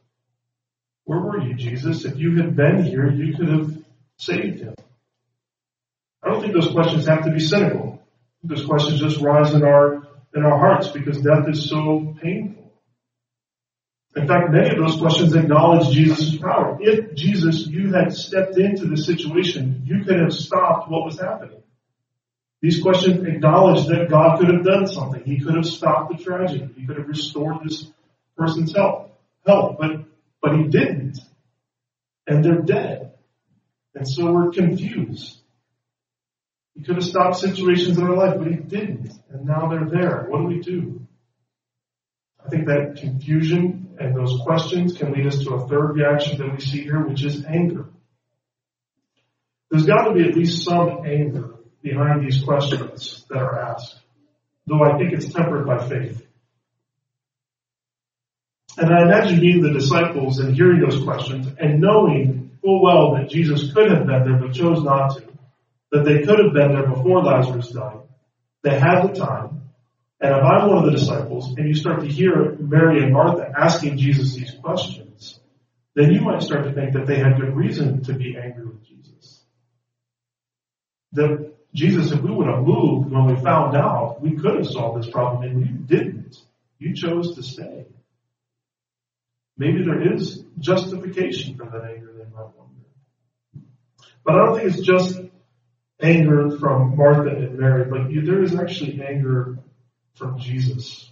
Where 1.06 1.20
were 1.20 1.42
you, 1.42 1.56
Jesus? 1.56 2.06
If 2.06 2.18
you 2.18 2.38
had 2.38 2.56
been 2.56 2.84
here, 2.84 3.10
you 3.10 3.36
could 3.36 3.50
have 3.50 3.84
saved 4.18 4.60
him. 4.60 4.76
I 6.24 6.30
don't 6.30 6.42
think 6.42 6.54
those 6.54 6.72
questions 6.72 7.08
have 7.08 7.26
to 7.26 7.32
be 7.32 7.40
cynical. 7.40 8.02
Those 8.44 8.66
questions 8.66 9.00
just 9.00 9.22
rise 9.22 9.54
in 9.54 9.64
our 9.64 10.04
in 10.36 10.44
our 10.44 10.58
hearts 10.58 10.90
because 10.90 11.22
death 11.22 11.48
is 11.48 11.70
so 11.70 12.16
painful. 12.22 12.65
In 14.16 14.28
fact, 14.28 14.52
many 14.52 14.70
of 14.70 14.78
those 14.78 14.98
questions 14.98 15.36
acknowledge 15.36 15.94
Jesus' 15.94 16.38
power. 16.38 16.78
If 16.80 17.16
Jesus, 17.16 17.68
you 17.68 17.92
had 17.94 18.14
stepped 18.14 18.58
into 18.58 18.88
the 18.88 18.96
situation, 18.96 19.84
you 19.86 20.06
could 20.06 20.20
have 20.20 20.34
stopped 20.34 20.90
what 20.90 21.06
was 21.06 21.20
happening. 21.20 21.62
These 22.62 22.82
questions 22.82 23.26
acknowledge 23.28 23.88
that 23.88 24.10
God 24.10 24.40
could 24.40 24.54
have 24.54 24.64
done 24.64 24.88
something. 24.88 25.24
He 25.24 25.40
could 25.40 25.56
have 25.56 25.66
stopped 25.66 26.18
the 26.18 26.24
tragedy. 26.24 26.70
He 26.78 26.88
could 26.88 26.98
have 26.98 27.08
restored 27.08 27.58
this 27.64 27.86
person's 28.38 28.74
health. 28.74 29.12
Health, 29.46 29.76
but 29.80 30.06
but 30.42 30.56
he 30.56 30.64
didn't. 30.64 31.20
And 32.26 32.44
they're 32.44 32.62
dead. 32.62 33.14
And 33.94 34.08
so 34.08 34.32
we're 34.32 34.52
confused. 34.52 35.40
He 36.74 36.84
could 36.84 36.96
have 36.96 37.06
stopped 37.06 37.38
situations 37.38 37.98
in 37.98 38.04
our 38.04 38.16
life, 38.16 38.36
but 38.38 38.48
he 38.48 38.56
didn't. 38.56 39.12
And 39.30 39.46
now 39.46 39.70
they're 39.70 39.90
there. 39.90 40.26
What 40.30 40.40
do 40.40 40.46
we 40.46 40.60
do? 40.60 41.06
I 42.46 42.50
think 42.50 42.68
that 42.68 42.98
confusion 42.98 43.96
and 44.00 44.16
those 44.16 44.40
questions 44.44 44.98
can 44.98 45.14
lead 45.14 45.26
us 45.26 45.40
to 45.40 45.56
a 45.56 45.68
third 45.68 45.96
reaction 45.96 46.38
that 46.38 46.52
we 46.52 46.60
see 46.60 46.84
here, 46.84 47.02
which 47.06 47.24
is 47.24 47.44
anger. 47.46 47.88
There's 49.72 49.86
got 49.86 50.06
to 50.06 50.14
be 50.14 50.28
at 50.28 50.36
least 50.36 50.64
some 50.64 51.06
anger 51.06 51.56
behind 51.82 52.24
these 52.24 52.44
questions 52.44 53.26
that 53.30 53.40
are 53.40 53.60
asked, 53.60 54.00
though 54.68 54.84
I 54.84 54.98
think 54.98 55.14
it's 55.14 55.34
tempered 55.34 55.66
by 55.66 55.88
faith. 55.88 56.22
And 58.78 58.94
I 58.94 59.04
imagine 59.04 59.40
being 59.40 59.62
the 59.62 59.72
disciples 59.72 60.40
and 60.40 60.54
hearing 60.54 60.82
those 60.82 61.04
questions 61.04 61.48
and 61.60 61.80
knowing 61.80 62.58
full 62.62 62.84
well 62.84 63.16
that 63.16 63.30
Jesus 63.30 63.72
could 63.74 63.90
have 63.90 64.06
been 64.06 64.24
there 64.24 64.38
but 64.38 64.54
chose 64.54 64.84
not 64.84 65.16
to, 65.16 65.24
that 65.92 66.04
they 66.04 66.24
could 66.24 66.40
have 66.44 66.54
been 66.54 66.74
there 66.74 66.88
before 66.88 67.24
Lazarus 67.24 67.70
died. 67.70 68.02
They 68.64 68.78
had 68.78 69.02
the 69.04 69.14
time. 69.14 69.55
And 70.22 70.32
if 70.32 70.44
I'm 70.44 70.70
one 70.70 70.78
of 70.78 70.86
the 70.86 70.98
disciples 70.98 71.54
and 71.58 71.68
you 71.68 71.76
start 71.76 72.02
to 72.02 72.08
hear 72.08 72.56
Mary 72.60 73.04
and 73.04 73.12
Martha 73.12 73.52
asking 73.58 73.98
Jesus 73.98 74.36
these 74.36 74.52
questions, 74.64 75.40
then 75.94 76.12
you 76.12 76.22
might 76.22 76.42
start 76.42 76.64
to 76.66 76.74
think 76.74 76.94
that 76.94 77.06
they 77.06 77.18
had 77.18 77.40
good 77.40 77.56
reason 77.56 78.04
to 78.04 78.14
be 78.14 78.38
angry 78.38 78.66
with 78.66 78.84
Jesus. 78.86 79.42
That 81.14 81.54
Jesus, 81.74 82.12
if 82.12 82.22
we 82.22 82.32
would 82.32 82.48
have 82.48 82.64
moved 82.64 83.12
when 83.12 83.26
we 83.26 83.36
found 83.42 83.76
out, 83.76 84.22
we 84.22 84.38
could 84.38 84.56
have 84.56 84.68
solved 84.68 85.04
this 85.04 85.12
problem 85.12 85.44
and 85.44 85.60
you 85.60 85.76
didn't. 85.76 86.38
You 86.80 86.96
chose 86.96 87.36
to 87.36 87.44
stay. 87.44 87.86
Maybe 89.58 89.84
there 89.84 90.14
is 90.14 90.44
justification 90.60 91.56
for 91.58 91.66
that 91.66 91.90
anger, 91.90 92.14
they 92.18 92.24
might 92.24 92.56
wonder. 92.58 93.66
But 94.26 94.36
I 94.36 94.46
don't 94.46 94.56
think 94.56 94.74
it's 94.74 94.86
just 94.86 95.20
anger 96.02 96.58
from 96.58 96.98
Martha 96.98 97.30
and 97.30 97.58
Mary, 97.58 97.86
but 97.86 98.10
there 98.26 98.44
is 98.44 98.56
actually 98.56 99.02
anger 99.02 99.60
from 100.16 100.40
Jesus. 100.40 101.12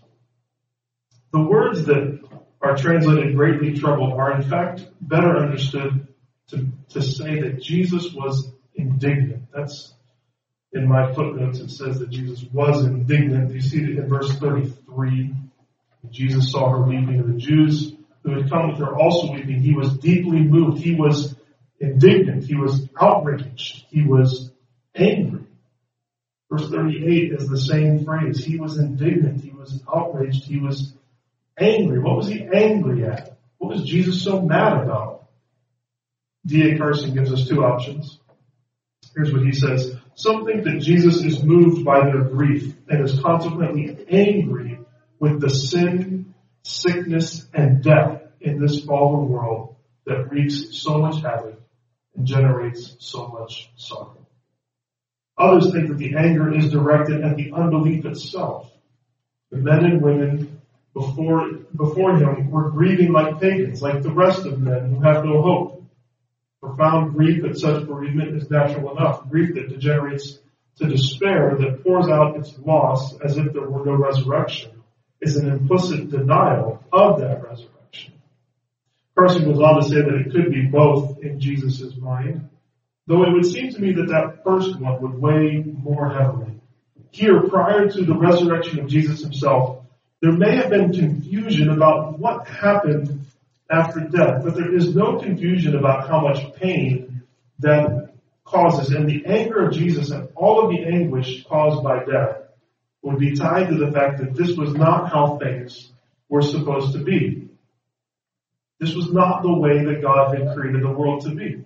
The 1.32 1.42
words 1.42 1.86
that 1.86 2.20
are 2.62 2.76
translated 2.76 3.36
greatly 3.36 3.78
troubled 3.78 4.13
are 4.13 4.39
in 4.39 4.50
fact 4.50 4.86
better 5.02 5.38
understood 5.38 6.08
to, 6.50 6.68
to 6.89 7.02
say 7.02 7.42
that 7.42 7.62
Jesus 7.62 8.13
was 8.13 8.52
indignant. 8.76 9.44
That's 9.54 9.94
in 10.72 10.88
my 10.88 11.13
footnotes. 11.13 11.60
It 11.60 11.70
says 11.70 12.00
that 12.00 12.10
Jesus 12.10 12.44
was 12.52 12.86
indignant. 12.86 13.54
You 13.54 13.62
see 13.62 13.84
it 13.84 13.98
in 13.98 14.08
verse 14.08 14.32
33. 14.39 15.34
Jesus 16.10 16.52
saw 16.52 16.70
her 16.70 16.82
weeping 16.82 17.20
and 17.20 17.36
the 17.36 17.39
Jews 17.39 17.94
who 18.24 18.32
had 18.39 18.50
come 18.50 18.72
with 18.72 18.80
her 18.80 18.96
also 18.96 19.32
weeping. 19.34 19.60
He 19.60 19.74
was 19.74 19.98
deeply 19.98 20.42
moved. 20.42 20.82
He 20.82 20.96
was 20.96 21.36
indignant. 21.80 22.46
He 22.46 22.56
was 22.56 22.88
outraged. 23.00 23.86
He 23.89 24.04
was 24.04 24.52
angry. 24.96 25.42
Verse 26.54 26.70
38 26.70 27.34
is 27.34 27.50
the 27.50 27.58
same 27.58 28.06
phrase. 28.06 28.46
He 28.46 28.60
was 28.60 28.78
indignant. 28.78 29.42
He 29.42 29.50
was 29.50 29.82
outraged. 29.92 30.44
He 30.44 30.60
was 30.60 30.94
angry. 31.58 31.98
What 31.98 32.16
was 32.16 32.28
he 32.28 32.48
angry 32.54 33.06
at? 33.06 33.39
What 33.58 33.70
was 33.70 33.84
Jesus 33.84 34.22
so 34.24 34.39
mad 34.39 34.84
about? 34.84 35.30
D.A. 36.46 36.78
Carson 36.78 37.16
gives 37.16 37.34
us 37.34 37.48
two 37.48 37.66
options. 37.66 38.20
Here's 39.16 39.34
what 39.34 39.44
he 39.44 39.52
says. 39.52 39.96
Some 40.13 40.46
think 40.46 40.66
that 40.66 40.80
Jesus 40.80 41.24
is 41.24 41.44
moved 41.44 41.84
by 41.84 42.02
their 42.02 42.24
grief 42.24 42.76
and 42.88 43.04
is 43.04 43.20
consequently 43.20 44.06
angry 44.08 44.80
with 45.18 45.42
the 45.42 45.50
sin, 45.50 46.36
sickness, 46.62 47.48
and 47.52 47.82
death 47.82 48.22
in 48.39 48.62
this 48.62 48.86
fallen 48.86 49.28
world 49.28 49.78
that 50.06 50.30
wreaks 50.30 50.78
so 50.78 51.00
much 51.00 51.24
havoc 51.24 51.60
and 52.16 52.28
generates 52.28 52.96
so 53.00 53.28
much 53.30 53.72
sorrow. 53.76 54.22
Others 55.38 55.72
think 55.72 55.88
that 55.88 55.98
the 55.98 56.15
anger 56.15 56.54
is 56.54 56.72
directed 56.72 57.24
at 57.24 57.36
the 57.36 57.52
unbelief 57.54 58.06
itself. 58.06 58.72
The 59.52 59.58
men 59.58 59.86
and 59.86 60.02
women 60.02 60.62
before, 60.93 61.50
before 61.76 62.17
him 62.17 62.52
were 62.52 62.69
grieving 62.69 63.12
like 63.12 63.41
pagans, 63.41 63.82
like 63.82 64.04
the 64.04 64.13
rest 64.13 64.46
of 64.46 64.60
men 64.60 64.91
who 64.91 65.02
have 65.02 65.26
no 65.26 65.41
hope. 65.41 65.84
Profound 66.62 67.13
grief 67.13 67.43
at 67.43 67.58
such 67.58 67.86
bereavement 67.88 68.36
is 68.36 68.50
natural 68.50 68.96
enough. 68.96 69.30
Grief 69.30 69.56
that 69.56 69.69
degenerates 69.69 70.39
to 70.78 70.88
despair, 70.88 71.56
that 71.60 71.84
pours 71.84 72.08
out 72.08 72.38
its 72.38 72.58
loss 72.60 73.15
as 73.19 73.38
if 73.38 73.54
there 73.54 73.69
were 73.69 73.86
no 73.86 73.93
resurrection, 73.93 74.84
is 75.22 75.36
an 75.36 75.50
implicit 75.50 76.10
denial 76.10 76.84
of 76.91 77.19
that 77.19 77.43
resurrection. 77.43 78.13
Carson 79.15 79.46
goes 79.46 79.60
on 79.60 79.82
to 79.82 79.88
say 79.88 79.96
that 79.96 80.24
it 80.26 80.32
could 80.32 80.52
be 80.52 80.65
both 80.65 81.19
in 81.22 81.39
Jesus' 81.39 81.96
mind. 81.98 82.50
Though 83.08 83.24
it 83.24 83.34
would 83.34 83.46
seem 83.46 83.72
to 83.72 83.82
me 83.82 83.94
that 83.94 84.08
that 84.08 84.44
first 84.44 84.80
one 84.80 85.02
would 85.02 85.20
weigh 85.20 85.63
more 85.66 86.10
heavily. 86.10 86.62
Here, 87.12 87.42
prior 87.48 87.89
to 87.89 88.06
the 88.06 88.16
resurrection 88.16 88.80
of 88.80 88.88
Jesus 88.88 89.22
himself, 89.22 89.86
there 90.22 90.32
may 90.32 90.56
have 90.56 90.70
been 90.70 90.94
confusion 90.94 91.70
about 91.70 92.18
what 92.18 92.48
happened 92.48 93.26
after 93.70 94.00
death, 94.02 94.44
but 94.44 94.56
there 94.56 94.74
is 94.74 94.96
no 94.96 95.20
confusion 95.20 95.76
about 95.76 96.08
how 96.08 96.22
much 96.22 96.54
pain 96.56 97.24
death 97.60 98.10
causes. 98.46 98.94
And 98.94 99.08
the 99.08 99.26
anger 99.26 99.68
of 99.68 99.74
Jesus 99.74 100.12
and 100.12 100.30
all 100.36 100.63
of 100.63 100.72
the 100.72 100.84
anguish 100.86 101.44
caused 101.44 101.84
by 101.84 102.06
death 102.06 102.38
would 103.02 103.20
be 103.20 103.36
tied 103.36 103.70
to 103.70 103.76
the 103.76 103.92
fact 103.92 104.20
that 104.20 104.34
this 104.34 104.56
was 104.56 104.74
not 104.74 105.12
how 105.12 105.38
things 105.38 105.92
were 106.30 106.42
supposed 106.42 106.94
to 106.94 107.00
be. 107.00 107.50
This 108.80 108.96
was 108.96 109.12
not 109.12 109.44
the 109.44 109.54
way 109.54 109.84
that 109.86 110.02
God 110.02 110.38
had 110.38 110.56
created 110.56 110.84
the 110.84 110.92
world 110.92 111.26
to 111.26 111.36
be. 111.36 111.63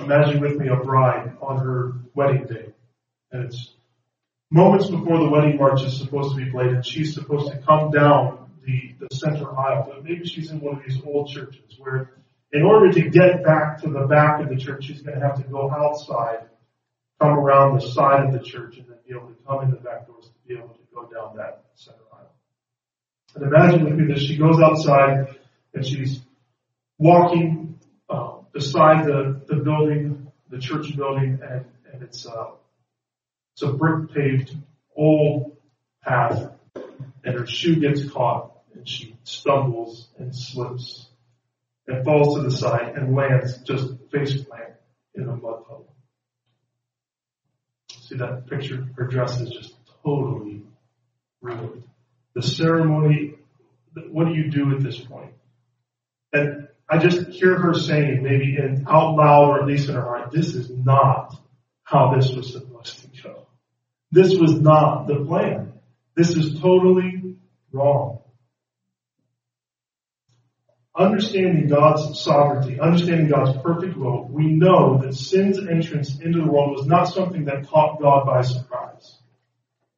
Imagine 0.00 0.40
with 0.40 0.56
me 0.56 0.68
a 0.68 0.76
bride 0.76 1.36
on 1.40 1.58
her 1.58 1.92
wedding 2.14 2.46
day. 2.46 2.72
And 3.30 3.44
it's 3.44 3.74
moments 4.50 4.88
before 4.88 5.18
the 5.18 5.28
wedding 5.28 5.56
march 5.56 5.82
is 5.82 5.98
supposed 5.98 6.36
to 6.36 6.44
be 6.44 6.50
played 6.50 6.68
and 6.68 6.86
she's 6.86 7.14
supposed 7.14 7.50
to 7.50 7.58
come 7.58 7.90
down 7.90 8.50
the, 8.64 8.94
the 9.00 9.14
center 9.14 9.56
aisle. 9.56 9.86
But 9.88 10.04
maybe 10.04 10.26
she's 10.26 10.50
in 10.50 10.60
one 10.60 10.76
of 10.78 10.82
these 10.86 11.00
old 11.04 11.28
churches 11.28 11.76
where 11.78 12.10
in 12.52 12.62
order 12.62 12.92
to 12.92 13.10
get 13.10 13.44
back 13.44 13.82
to 13.82 13.90
the 13.90 14.06
back 14.06 14.40
of 14.40 14.48
the 14.48 14.56
church, 14.56 14.84
she's 14.84 15.02
going 15.02 15.18
to 15.18 15.26
have 15.26 15.36
to 15.36 15.42
go 15.42 15.70
outside, 15.70 16.48
come 17.20 17.32
around 17.32 17.80
the 17.80 17.90
side 17.90 18.26
of 18.26 18.32
the 18.32 18.38
church, 18.38 18.76
and 18.76 18.86
then 18.86 18.96
be 19.06 19.12
able 19.14 19.26
to 19.26 19.34
come 19.46 19.64
in 19.64 19.70
the 19.70 19.76
back 19.76 20.06
doors 20.06 20.26
to 20.26 20.48
be 20.48 20.54
able 20.54 20.68
to 20.68 20.80
go 20.94 21.02
down 21.12 21.36
that 21.36 21.64
center 21.74 21.98
aisle. 22.12 22.32
And 23.34 23.44
imagine 23.44 23.84
with 23.84 23.94
me 23.94 24.14
that 24.14 24.20
she 24.20 24.36
goes 24.36 24.60
outside 24.60 25.36
and 25.74 25.84
she's 25.84 26.20
walking 26.96 27.80
uh, 28.08 28.38
beside 28.54 29.04
the, 29.04 29.42
the 29.48 29.56
building, 29.56 30.28
the 30.48 30.58
church 30.58 30.96
building, 30.96 31.40
and, 31.42 31.66
and 31.92 32.02
it's, 32.02 32.24
uh, 32.24 32.52
it's 33.52 33.62
a 33.62 33.72
brick 33.72 34.14
paved 34.14 34.56
old 34.96 35.56
path, 36.02 36.52
and 37.24 37.34
her 37.34 37.46
shoe 37.46 37.76
gets 37.76 38.08
caught, 38.08 38.52
and 38.74 38.88
she 38.88 39.16
stumbles 39.24 40.08
and 40.18 40.34
slips 40.34 41.08
and 41.86 42.04
falls 42.04 42.36
to 42.36 42.42
the 42.42 42.50
side 42.50 42.94
and 42.96 43.14
lands 43.14 43.58
just 43.58 43.92
face 44.10 44.42
plant 44.42 44.74
in 45.14 45.24
a 45.24 45.36
mud 45.36 45.64
puddle. 45.64 45.92
See 47.90 48.16
that 48.16 48.46
picture? 48.46 48.86
Her 48.96 49.06
dress 49.06 49.40
is 49.40 49.50
just 49.50 49.74
totally 50.04 50.62
ruined. 51.40 51.84
The 52.34 52.42
ceremony, 52.42 53.34
what 54.10 54.26
do 54.26 54.34
you 54.34 54.50
do 54.50 54.74
at 54.74 54.82
this 54.82 54.98
point? 54.98 55.23
I 56.88 56.98
just 56.98 57.28
hear 57.28 57.58
her 57.58 57.74
saying, 57.74 58.22
maybe 58.22 58.56
in 58.56 58.86
out 58.88 59.16
loud 59.16 59.48
or 59.48 59.62
at 59.62 59.66
least 59.66 59.88
in 59.88 59.94
her 59.94 60.02
heart, 60.02 60.32
this 60.32 60.54
is 60.54 60.70
not 60.70 61.34
how 61.82 62.14
this 62.14 62.30
was 62.30 62.52
supposed 62.52 63.00
to 63.00 63.22
go. 63.22 63.46
This 64.10 64.38
was 64.38 64.60
not 64.60 65.06
the 65.06 65.24
plan. 65.24 65.72
This 66.14 66.36
is 66.36 66.60
totally 66.60 67.36
wrong 67.72 68.24
understanding 70.96 71.68
God's 71.68 72.20
sovereignty, 72.20 72.78
understanding 72.78 73.28
God's 73.28 73.58
perfect 73.62 73.96
will, 73.96 74.28
we 74.28 74.46
know 74.46 74.98
that 74.98 75.14
sin's 75.14 75.58
entrance 75.58 76.20
into 76.20 76.38
the 76.38 76.50
world 76.50 76.76
was 76.76 76.86
not 76.86 77.04
something 77.04 77.46
that 77.46 77.66
caught 77.66 78.00
God 78.00 78.26
by 78.26 78.42
surprise. 78.42 79.18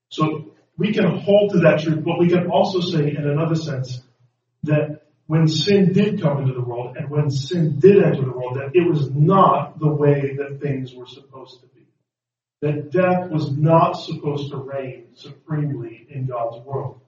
So 0.09 0.55
we 0.79 0.93
can 0.93 1.19
hold 1.19 1.53
to 1.53 1.61
that 1.61 1.81
truth, 1.81 2.03
but 2.05 2.19
we 2.19 2.29
can 2.29 2.51
also 2.51 2.81
say 2.81 3.11
in 3.11 3.29
another 3.29 3.57
sense 3.57 4.03
that 4.63 5.03
when 5.27 5.49
sin 5.49 5.93
did 5.93 6.21
come 6.21 6.39
into 6.39 6.55
the 6.55 6.63
world 6.63 6.97
and 6.97 7.11
when 7.11 7.31
sin 7.31 7.79
did 7.79 8.03
enter 8.03 8.25
the 8.25 8.31
world, 8.31 8.57
that 8.57 8.71
it 8.75 8.89
was 8.89 9.11
not 9.11 9.79
the 9.79 9.89
way 9.89 10.37
that 10.37 10.61
things 10.61 10.95
were 10.95 11.07
supposed 11.07 11.61
to 11.61 11.67
be. 11.69 11.87
That 12.63 12.91
death 12.91 13.31
was 13.31 13.51
not 13.51 13.93
supposed 13.93 14.51
to 14.51 14.57
reign 14.57 15.09
supremely 15.15 16.07
in 16.09 16.27
God's 16.27 16.65
world. 16.65 17.01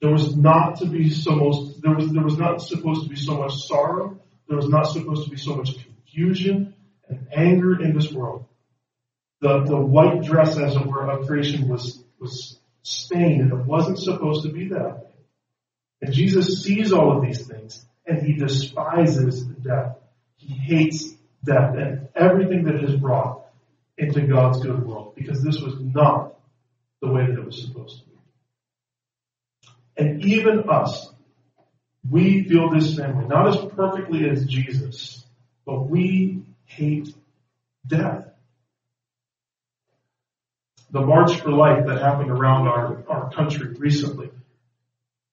There 0.00 0.10
was 0.10 0.36
not 0.36 0.78
to 0.78 0.86
be 0.86 1.10
so 1.10 1.32
much, 1.32 1.76
there 1.80 1.94
was, 1.94 2.12
there 2.12 2.22
was 2.22 2.38
not 2.38 2.62
supposed 2.62 3.02
to 3.02 3.08
be 3.08 3.16
so 3.16 3.38
much 3.38 3.54
sorrow. 3.66 4.18
There 4.48 4.56
was 4.56 4.68
not 4.68 4.84
supposed 4.84 5.24
to 5.24 5.30
be 5.30 5.36
so 5.36 5.56
much 5.56 5.74
confusion 5.82 6.74
and 7.08 7.28
anger 7.32 7.82
in 7.82 7.94
this 7.94 8.10
world. 8.12 8.46
The, 9.40 9.64
the 9.64 9.76
white 9.76 10.22
dress, 10.22 10.56
as 10.58 10.74
it 10.74 10.86
were, 10.86 11.10
of 11.10 11.26
creation 11.26 11.68
was, 11.68 12.02
was 12.18 12.58
stained 12.82 13.42
and 13.42 13.52
it 13.52 13.66
wasn't 13.66 13.98
supposed 13.98 14.44
to 14.44 14.52
be 14.52 14.68
that 14.68 14.96
way. 14.96 15.17
And 16.00 16.12
Jesus 16.12 16.62
sees 16.62 16.92
all 16.92 17.16
of 17.16 17.22
these 17.22 17.46
things 17.46 17.84
and 18.06 18.22
he 18.22 18.34
despises 18.34 19.42
death. 19.44 19.96
He 20.36 20.54
hates 20.54 21.14
death 21.44 21.74
and 21.76 22.08
everything 22.14 22.64
that 22.64 22.76
it 22.76 22.82
has 22.82 22.96
brought 22.96 23.46
into 23.96 24.26
God's 24.26 24.60
good 24.60 24.86
world 24.86 25.14
because 25.16 25.42
this 25.42 25.60
was 25.60 25.74
not 25.80 26.38
the 27.00 27.08
way 27.08 27.26
that 27.26 27.38
it 27.38 27.44
was 27.44 27.62
supposed 27.62 28.00
to 28.00 28.04
be. 28.06 28.16
And 29.96 30.24
even 30.24 30.68
us, 30.68 31.08
we 32.08 32.44
feel 32.44 32.70
this 32.70 32.96
same 32.96 33.18
way. 33.18 33.26
Not 33.26 33.48
as 33.48 33.56
perfectly 33.72 34.28
as 34.28 34.46
Jesus, 34.46 35.24
but 35.66 35.88
we 35.88 36.42
hate 36.64 37.14
death. 37.86 38.24
The 40.90 41.00
March 41.00 41.40
for 41.40 41.50
Life 41.50 41.86
that 41.86 42.00
happened 42.00 42.30
around 42.30 42.68
our, 42.68 43.04
our 43.08 43.30
country 43.30 43.74
recently, 43.74 44.30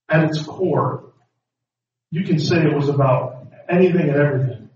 at 0.09 0.23
its 0.25 0.41
core, 0.43 1.13
you 2.11 2.23
can 2.23 2.39
say 2.39 2.57
it 2.57 2.75
was 2.75 2.89
about 2.89 3.47
anything 3.69 4.09
and 4.09 4.15
everything. 4.15 4.69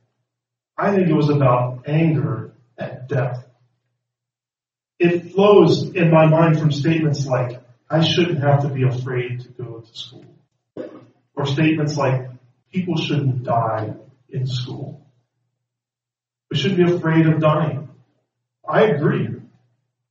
I 0.78 0.96
think 0.96 1.10
it 1.10 1.13
was 1.13 1.30
about 1.30 1.88
anger 1.88 2.54
at 2.78 3.08
death. 3.08 3.46
It 4.98 5.32
flows 5.32 5.94
in 5.94 6.12
my 6.12 6.26
mind 6.26 6.60
from 6.60 6.72
statements 6.72 7.26
like, 7.26 7.62
I 7.89 8.02
shouldn't 8.02 8.44
have 8.44 8.63
to 8.63 8.70
be 8.70 8.84
afraid 8.84 9.42
to 9.42 9.50
go 9.50 9.80
to 9.80 9.98
school. 9.98 10.26
Or 11.36 11.46
statements 11.46 11.96
like, 11.98 12.30
people 12.72 12.98
shouldn't 12.98 13.44
die 13.44 13.94
in 14.30 14.46
school. 14.46 15.06
We 16.52 16.58
shouldn't 16.58 16.86
be 16.86 16.96
afraid 16.96 17.28
of 17.28 17.39
dying. 17.39 17.89
I 18.68 18.84
agree. 18.86 19.30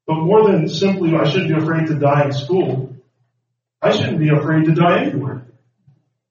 But 0.07 0.21
more 0.21 0.51
than 0.51 0.69
simply, 0.69 1.15
I 1.15 1.29
shouldn't 1.29 1.55
be 1.55 1.63
afraid 1.63 1.89
to 1.89 1.99
die 1.99 2.25
in 2.25 2.33
school, 2.33 2.88
I 3.81 3.97
shouldn't 3.97 4.19
be 4.19 4.31
afraid 4.31 4.65
to 4.67 4.75
die 4.75 5.05
anywhere. 5.05 5.47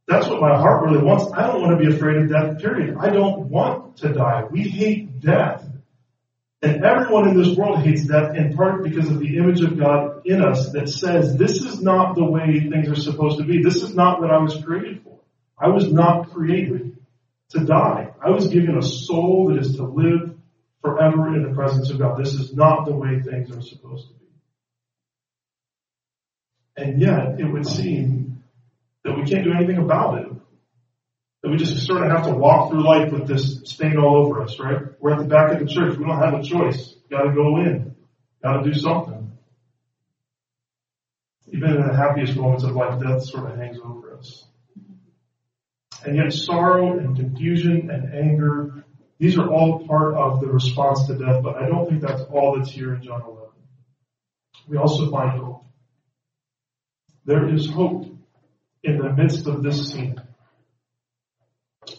That's 0.07 0.27
what 0.27 0.41
my 0.41 0.57
heart 0.57 0.85
really 0.85 1.03
wants. 1.03 1.31
I 1.33 1.47
don't 1.47 1.61
want 1.61 1.77
to 1.77 1.85
be 1.85 1.93
afraid 1.93 2.17
of 2.17 2.29
death, 2.29 2.59
period. 2.59 2.95
I 2.99 3.09
don't 3.09 3.49
want 3.49 3.97
to 3.97 4.13
die. 4.13 4.45
We 4.49 4.63
hate 4.63 5.19
death. 5.19 5.65
And 6.61 6.83
everyone 6.83 7.29
in 7.29 7.37
this 7.37 7.55
world 7.55 7.83
hates 7.83 8.05
death 8.05 8.35
in 8.35 8.55
part 8.55 8.83
because 8.83 9.09
of 9.09 9.19
the 9.19 9.37
image 9.37 9.61
of 9.61 9.77
God 9.77 10.21
in 10.25 10.41
us 10.41 10.71
that 10.71 10.89
says 10.89 11.37
this 11.37 11.61
is 11.61 11.81
not 11.81 12.15
the 12.15 12.23
way 12.23 12.59
things 12.59 12.89
are 12.89 12.95
supposed 12.95 13.37
to 13.37 13.43
be. 13.43 13.61
This 13.61 13.83
is 13.83 13.93
not 13.93 14.21
what 14.21 14.31
I 14.31 14.39
was 14.39 14.63
created 14.63 15.03
for. 15.03 15.19
I 15.59 15.69
was 15.69 15.91
not 15.91 16.31
created 16.31 16.97
to 17.49 17.65
die. 17.65 18.11
I 18.23 18.31
was 18.31 18.47
given 18.47 18.77
a 18.77 18.81
soul 18.81 19.49
that 19.49 19.59
is 19.59 19.75
to 19.75 19.83
live 19.83 20.37
forever 20.81 21.35
in 21.35 21.43
the 21.43 21.53
presence 21.53 21.89
of 21.89 21.99
God. 21.99 22.17
This 22.17 22.33
is 22.33 22.53
not 22.53 22.85
the 22.85 22.95
way 22.95 23.19
things 23.19 23.51
are 23.51 23.61
supposed 23.61 24.07
to 24.07 24.13
be. 24.13 24.26
And 26.77 27.01
yet, 27.01 27.39
it 27.39 27.51
would 27.51 27.65
seem 27.65 28.43
that 29.03 29.17
we 29.17 29.23
can't 29.25 29.43
do 29.43 29.51
anything 29.51 29.77
about 29.77 30.19
it. 30.19 30.27
That 31.41 31.49
we 31.49 31.57
just 31.57 31.85
sort 31.85 32.03
of 32.03 32.11
have 32.11 32.25
to 32.25 32.35
walk 32.35 32.69
through 32.69 32.83
life 32.83 33.11
with 33.11 33.27
this 33.27 33.61
stain 33.65 33.97
all 33.97 34.17
over 34.17 34.43
us, 34.43 34.59
right? 34.59 34.83
We're 34.99 35.13
at 35.13 35.19
the 35.19 35.25
back 35.25 35.53
of 35.53 35.59
the 35.59 35.65
church. 35.65 35.97
We 35.97 36.05
don't 36.05 36.21
have 36.21 36.35
a 36.35 36.43
choice. 36.43 36.95
Gotta 37.09 37.33
go 37.33 37.57
in. 37.57 37.95
Gotta 38.43 38.63
do 38.63 38.77
something. 38.77 39.31
Even 41.51 41.75
in 41.75 41.87
the 41.87 41.95
happiest 41.95 42.35
moments 42.35 42.63
of 42.63 42.75
life, 42.75 43.01
death 43.01 43.23
sort 43.23 43.49
of 43.49 43.57
hangs 43.57 43.79
over 43.83 44.15
us. 44.15 44.45
And 46.05 46.15
yet 46.15 46.31
sorrow 46.31 46.99
and 46.99 47.15
confusion 47.15 47.89
and 47.89 48.13
anger, 48.13 48.85
these 49.17 49.37
are 49.37 49.49
all 49.49 49.87
part 49.87 50.13
of 50.13 50.41
the 50.41 50.47
response 50.47 51.07
to 51.07 51.17
death, 51.17 51.41
but 51.41 51.55
I 51.55 51.67
don't 51.67 51.89
think 51.89 52.01
that's 52.01 52.21
all 52.23 52.55
that's 52.55 52.69
here 52.69 52.93
in 52.93 53.01
John 53.01 53.21
11. 53.21 53.37
We 54.67 54.77
also 54.77 55.09
find 55.09 55.39
hope. 55.39 55.66
There 57.27 57.53
is 57.53 57.69
hope 57.69 58.05
in 58.83 58.99
the 58.99 59.11
midst 59.11 59.47
of 59.47 59.61
this 59.61 59.91
scene. 59.91 60.15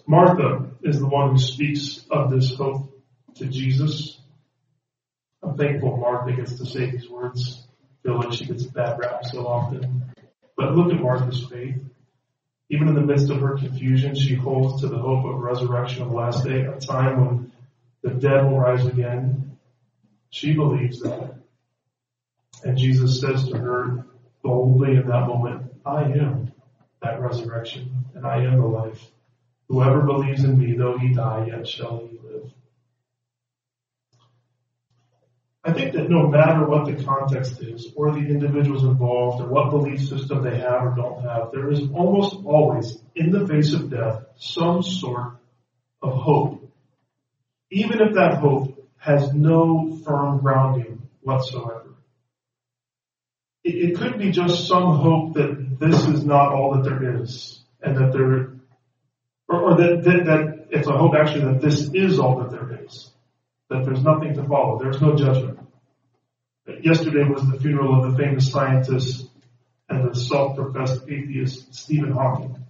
Martha 0.06 0.70
is 0.82 0.98
the 0.98 1.06
one 1.06 1.32
who 1.32 1.38
speaks 1.38 2.02
of 2.10 2.30
this 2.30 2.54
hope 2.54 2.98
to 3.34 3.44
Jesus. 3.44 4.18
I'm 5.42 5.54
thankful 5.54 5.98
Martha 5.98 6.32
gets 6.32 6.56
to 6.56 6.64
say 6.64 6.90
these 6.90 7.10
words. 7.10 7.62
I 7.82 8.08
feel 8.08 8.16
like 8.16 8.32
she 8.32 8.46
gets 8.46 8.64
a 8.64 8.70
bad 8.70 8.98
rap 8.98 9.22
so 9.26 9.46
often. 9.46 10.14
But 10.56 10.74
look 10.74 10.94
at 10.94 11.02
Martha's 11.02 11.44
faith. 11.44 11.76
Even 12.70 12.88
in 12.88 12.94
the 12.94 13.02
midst 13.02 13.28
of 13.28 13.42
her 13.42 13.58
confusion, 13.58 14.14
she 14.14 14.34
holds 14.34 14.80
to 14.80 14.88
the 14.88 14.98
hope 14.98 15.26
of 15.26 15.40
resurrection 15.40 16.04
of 16.04 16.08
the 16.08 16.14
last 16.14 16.42
day, 16.44 16.62
a 16.62 16.80
time 16.80 17.20
when 17.20 17.52
the 18.02 18.14
dead 18.14 18.44
will 18.44 18.58
rise 18.58 18.86
again. 18.86 19.58
She 20.30 20.54
believes 20.54 21.00
that. 21.00 21.34
And 22.64 22.78
Jesus 22.78 23.20
says 23.20 23.46
to 23.48 23.58
her 23.58 24.06
boldly 24.48 24.96
in 24.96 25.06
that 25.06 25.26
moment, 25.26 25.70
I 25.84 26.04
am 26.04 26.52
that 27.02 27.20
resurrection 27.20 28.06
and 28.14 28.26
I 28.26 28.44
am 28.44 28.56
the 28.56 28.66
life. 28.66 29.00
Whoever 29.68 30.00
believes 30.02 30.42
in 30.42 30.58
me, 30.58 30.74
though 30.74 30.96
he 30.96 31.12
die, 31.12 31.48
yet 31.48 31.68
shall 31.68 31.98
he 31.98 32.18
live. 32.18 32.50
I 35.62 35.74
think 35.74 35.92
that 35.92 36.08
no 36.08 36.28
matter 36.28 36.66
what 36.66 36.86
the 36.86 37.04
context 37.04 37.60
is, 37.60 37.92
or 37.94 38.12
the 38.12 38.26
individuals 38.26 38.84
involved, 38.84 39.42
or 39.42 39.48
what 39.48 39.70
belief 39.70 40.08
system 40.08 40.42
they 40.42 40.58
have 40.58 40.82
or 40.82 40.94
don't 40.96 41.22
have, 41.22 41.50
there 41.52 41.70
is 41.70 41.82
almost 41.92 42.34
always, 42.46 42.96
in 43.14 43.30
the 43.30 43.46
face 43.46 43.74
of 43.74 43.90
death, 43.90 44.24
some 44.38 44.82
sort 44.82 45.34
of 46.00 46.14
hope. 46.14 46.72
Even 47.70 48.00
if 48.00 48.14
that 48.14 48.38
hope 48.38 48.88
has 48.96 49.34
no 49.34 50.00
firm 50.06 50.38
grounding 50.38 51.06
whatsoever. 51.20 51.77
It, 53.68 53.90
it 53.90 53.96
could 53.96 54.18
be 54.18 54.30
just 54.30 54.66
some 54.66 54.96
hope 54.96 55.34
that 55.34 55.78
this 55.78 56.06
is 56.06 56.24
not 56.24 56.52
all 56.52 56.74
that 56.74 56.84
there 56.84 57.22
is, 57.22 57.62
and 57.82 57.96
that 57.96 58.12
there, 58.12 58.52
or, 59.48 59.60
or 59.62 59.76
that, 59.76 60.02
that, 60.04 60.24
that 60.24 60.66
it's 60.70 60.88
a 60.88 60.92
hope 60.92 61.14
actually 61.14 61.52
that 61.52 61.60
this 61.60 61.90
is 61.92 62.18
all 62.18 62.40
that 62.40 62.50
there 62.50 62.84
is, 62.84 63.10
that 63.68 63.84
there's 63.84 64.02
nothing 64.02 64.34
to 64.34 64.44
follow, 64.44 64.78
there's 64.78 65.00
no 65.00 65.14
judgment. 65.14 65.58
Yesterday 66.82 67.24
was 67.24 67.42
the 67.50 67.58
funeral 67.58 68.04
of 68.04 68.12
the 68.12 68.18
famous 68.18 68.50
scientist 68.50 69.30
and 69.88 70.10
the 70.10 70.14
self-professed 70.14 71.02
atheist 71.08 71.74
Stephen 71.74 72.12
Hawking. 72.12 72.62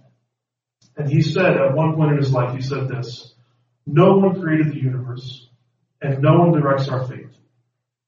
And 0.95 1.09
he 1.09 1.21
said 1.21 1.57
at 1.57 1.75
one 1.75 1.95
point 1.95 2.11
in 2.11 2.17
his 2.17 2.31
life, 2.31 2.55
he 2.55 2.61
said 2.61 2.87
this, 2.87 3.33
no 3.85 4.17
one 4.17 4.41
created 4.41 4.71
the 4.71 4.79
universe 4.79 5.47
and 6.01 6.21
no 6.21 6.39
one 6.39 6.53
directs 6.53 6.87
our 6.87 7.05
fate. 7.07 7.27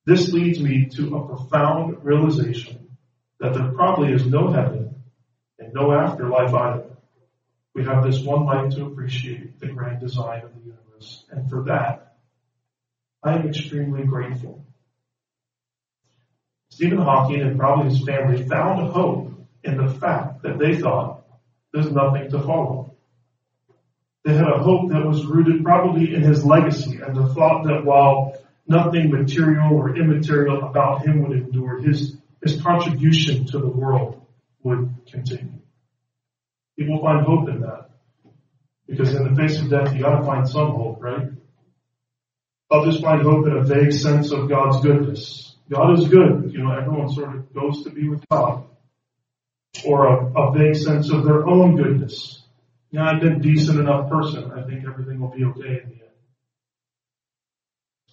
This 0.06 0.32
leads 0.32 0.60
me 0.60 0.89
to 0.95 1.15
a 1.17 1.27
profound 1.27 2.04
realization 2.04 2.80
that 3.41 3.56
there 3.56 3.71
probably 3.71 4.13
is 4.13 4.25
no 4.25 4.51
heaven 4.51 4.95
and 5.58 5.73
no 5.73 5.91
afterlife 5.91 6.54
either. 6.54 6.86
We 7.73 7.84
have 7.86 8.04
this 8.04 8.21
one 8.21 8.45
life 8.45 8.75
to 8.75 8.86
appreciate 8.86 9.60
the 9.60 9.67
grand 9.67 9.99
design 9.99 10.43
of 10.43 10.54
the 10.54 10.62
universe. 10.62 11.25
And 11.32 11.49
for 11.49 11.63
that, 11.63 12.17
I 13.23 13.34
am 13.34 13.47
extremely 13.47 14.04
grateful. 14.04 14.63
Stephen 16.69 16.99
Hawking 16.99 17.41
and 17.41 17.60
probably 17.60 17.91
his 17.91 18.06
family 18.06 18.47
found 18.47 18.91
hope 18.91 19.34
in 19.63 19.77
the 19.77 19.91
fact 19.91 20.43
that 20.43 20.60
they 20.60 20.77
thought 20.77 21.23
there's 21.73 21.91
nothing 21.91 22.30
to 22.30 22.39
follow. 22.39 22.95
They 24.23 24.34
had 24.36 24.47
a 24.47 24.60
hope 24.60 24.91
that 24.91 25.06
was 25.06 25.25
rooted 25.25 25.63
probably 25.63 26.13
in 26.13 26.21
his 26.21 26.45
legacy 26.45 26.99
and 27.01 27.15
the 27.15 27.34
thought 27.34 27.63
that 27.63 27.86
while 27.86 28.38
nothing 28.67 29.10
material 29.10 29.73
or 29.73 29.95
immaterial 29.95 30.63
about 30.63 31.06
him 31.06 31.23
would 31.23 31.38
endure, 31.38 31.82
his, 31.82 32.17
his 32.43 32.62
contribution 32.62 33.45
to 33.47 33.60
the 33.60 33.67
world 33.67 34.25
would 34.63 34.93
continue. 35.10 35.60
People 36.77 37.01
find 37.01 37.25
hope 37.25 37.49
in 37.49 37.62
that. 37.62 37.89
Because 38.88 39.13
in 39.13 39.23
the 39.23 39.36
face 39.36 39.60
of 39.60 39.69
death, 39.69 39.93
you 39.93 40.01
gotta 40.01 40.25
find 40.25 40.47
some 40.47 40.71
hope, 40.71 41.01
right? 41.01 41.30
Others 42.71 43.01
find 43.01 43.21
hope 43.21 43.45
in 43.45 43.54
a 43.54 43.63
vague 43.63 43.93
sense 43.93 44.32
of 44.32 44.49
God's 44.49 44.82
goodness. 44.82 45.56
God 45.69 45.99
is 45.99 46.08
good. 46.08 46.51
You 46.51 46.63
know, 46.63 46.71
everyone 46.71 47.10
sort 47.10 47.36
of 47.36 47.54
goes 47.54 47.84
to 47.84 47.89
be 47.89 48.10
with 48.10 48.27
God. 48.30 48.65
Or 49.86 50.06
a, 50.06 50.25
a 50.34 50.51
vague 50.51 50.75
sense 50.75 51.12
of 51.12 51.23
their 51.23 51.47
own 51.47 51.77
goodness. 51.77 52.43
Yeah, 52.91 53.06
I've 53.06 53.21
been 53.21 53.39
decent 53.39 53.80
enough 53.80 54.10
person. 54.10 54.51
I 54.51 54.63
think 54.63 54.86
everything 54.86 55.19
will 55.19 55.30
be 55.30 55.45
okay 55.45 55.82
in 55.84 55.89
the. 55.89 56.00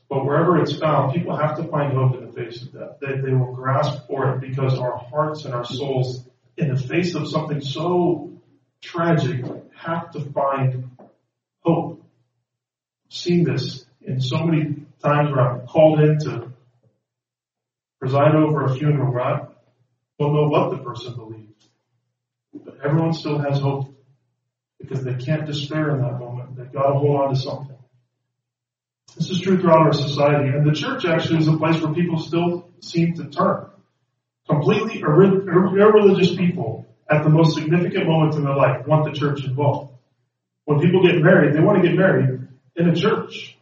But 0.08 0.24
wherever 0.24 0.60
it's 0.60 0.78
found, 0.78 1.12
people 1.12 1.36
have 1.36 1.56
to 1.58 1.64
find 1.64 1.92
hope 1.92 2.16
in 2.16 2.26
the 2.26 2.32
face 2.32 2.62
of 2.62 2.72
death. 2.72 2.96
They, 3.00 3.20
they 3.20 3.34
will 3.34 3.54
grasp 3.54 4.06
for 4.06 4.34
it 4.34 4.40
because 4.40 4.78
our 4.78 4.96
hearts 4.96 5.44
and 5.44 5.54
our 5.54 5.64
souls, 5.64 6.26
in 6.56 6.74
the 6.74 6.80
face 6.80 7.14
of 7.14 7.28
something 7.28 7.60
so 7.60 8.32
tragic, 8.80 9.44
have 9.76 10.10
to 10.12 10.20
find 10.32 10.90
hope. 11.60 12.02
I've 13.06 13.16
seen 13.16 13.44
this 13.44 13.84
in 14.00 14.20
so 14.20 14.38
many 14.38 14.86
times 15.02 15.30
where 15.30 15.40
I'm 15.40 15.66
called 15.66 16.00
in 16.00 16.18
to 16.20 16.52
preside 18.00 18.34
over 18.34 18.64
a 18.64 18.74
funeral 18.74 19.12
where 19.12 19.22
I 19.22 19.38
don't 20.18 20.34
know 20.34 20.48
what 20.48 20.70
the 20.70 20.78
person 20.78 21.14
believed. 21.14 21.64
But 22.64 22.78
everyone 22.82 23.12
still 23.12 23.38
has 23.38 23.60
hope 23.60 23.94
because 24.80 25.04
they 25.04 25.14
can't 25.14 25.46
despair 25.46 25.90
in 25.90 26.00
that 26.00 26.18
moment. 26.18 26.56
They've 26.56 26.72
got 26.72 26.86
to 26.86 26.94
hold 26.94 27.20
on 27.20 27.34
to 27.34 27.36
something. 27.40 27.77
This 29.16 29.30
is 29.30 29.40
true 29.40 29.58
throughout 29.60 29.86
our 29.86 29.92
society, 29.92 30.48
and 30.50 30.66
the 30.66 30.72
church 30.72 31.04
actually 31.04 31.38
is 31.38 31.48
a 31.48 31.56
place 31.56 31.80
where 31.82 31.92
people 31.92 32.18
still 32.18 32.70
seem 32.80 33.14
to 33.14 33.28
turn. 33.28 33.70
Completely 34.48 35.00
irreligious 35.00 36.34
people 36.36 36.86
at 37.10 37.22
the 37.24 37.30
most 37.30 37.54
significant 37.56 38.06
moments 38.06 38.36
in 38.36 38.44
their 38.44 38.54
life 38.54 38.86
want 38.86 39.04
the 39.04 39.18
church 39.18 39.44
involved. 39.44 39.92
When 40.64 40.80
people 40.80 41.02
get 41.02 41.22
married, 41.22 41.54
they 41.54 41.60
want 41.60 41.82
to 41.82 41.88
get 41.88 41.96
married 41.96 42.46
in 42.76 42.88
a 42.88 42.94
church 42.94 43.56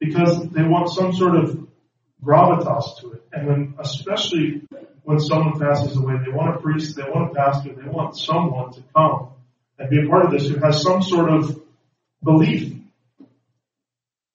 because 0.00 0.48
they 0.48 0.62
want 0.62 0.88
some 0.88 1.12
sort 1.12 1.36
of 1.36 1.68
gravitas 2.24 3.00
to 3.00 3.12
it. 3.12 3.22
And 3.32 3.46
when, 3.46 3.74
especially 3.78 4.62
when 5.02 5.20
someone 5.20 5.58
passes 5.58 5.96
away, 5.96 6.14
they 6.24 6.32
want 6.32 6.56
a 6.56 6.58
priest, 6.58 6.96
they 6.96 7.02
want 7.02 7.30
a 7.30 7.34
pastor, 7.34 7.74
they 7.74 7.88
want 7.88 8.16
someone 8.16 8.72
to 8.72 8.82
come 8.94 9.28
and 9.78 9.90
be 9.90 10.04
a 10.04 10.08
part 10.08 10.26
of 10.26 10.32
this 10.32 10.48
who 10.48 10.58
has 10.58 10.82
some 10.82 11.02
sort 11.02 11.30
of 11.30 11.60
belief 12.22 12.69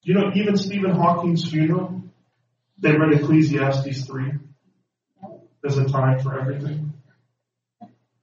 you 0.05 0.13
know, 0.13 0.31
even 0.35 0.55
Stephen 0.55 0.91
Hawking's 0.91 1.49
funeral, 1.49 2.03
they 2.77 2.95
read 2.95 3.13
Ecclesiastes 3.13 4.05
3 4.05 4.33
There's 5.61 5.77
a 5.79 5.85
time 5.85 6.19
for 6.19 6.39
everything. 6.39 6.93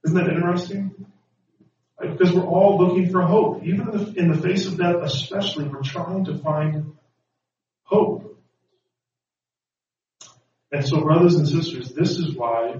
Isn't 0.05 0.17
that 0.17 0.33
interesting? 0.33 1.05
Because 1.99 2.31
we're 2.31 2.45
all 2.45 2.77
looking 2.77 3.11
for 3.11 3.21
hope. 3.21 3.63
Even 3.63 3.89
in 3.89 3.97
the, 3.97 4.13
in 4.19 4.31
the 4.31 4.37
face 4.37 4.65
of 4.65 4.77
death, 4.77 4.95
especially, 5.01 5.67
we're 5.67 5.81
trying 5.81 6.23
to 6.25 6.37
find 6.37 6.93
hope. 7.83 8.39
And 10.71 10.87
so, 10.87 11.01
brothers 11.01 11.35
and 11.35 11.47
sisters, 11.47 11.89
this 11.89 12.17
is 12.17 12.33
why 12.33 12.79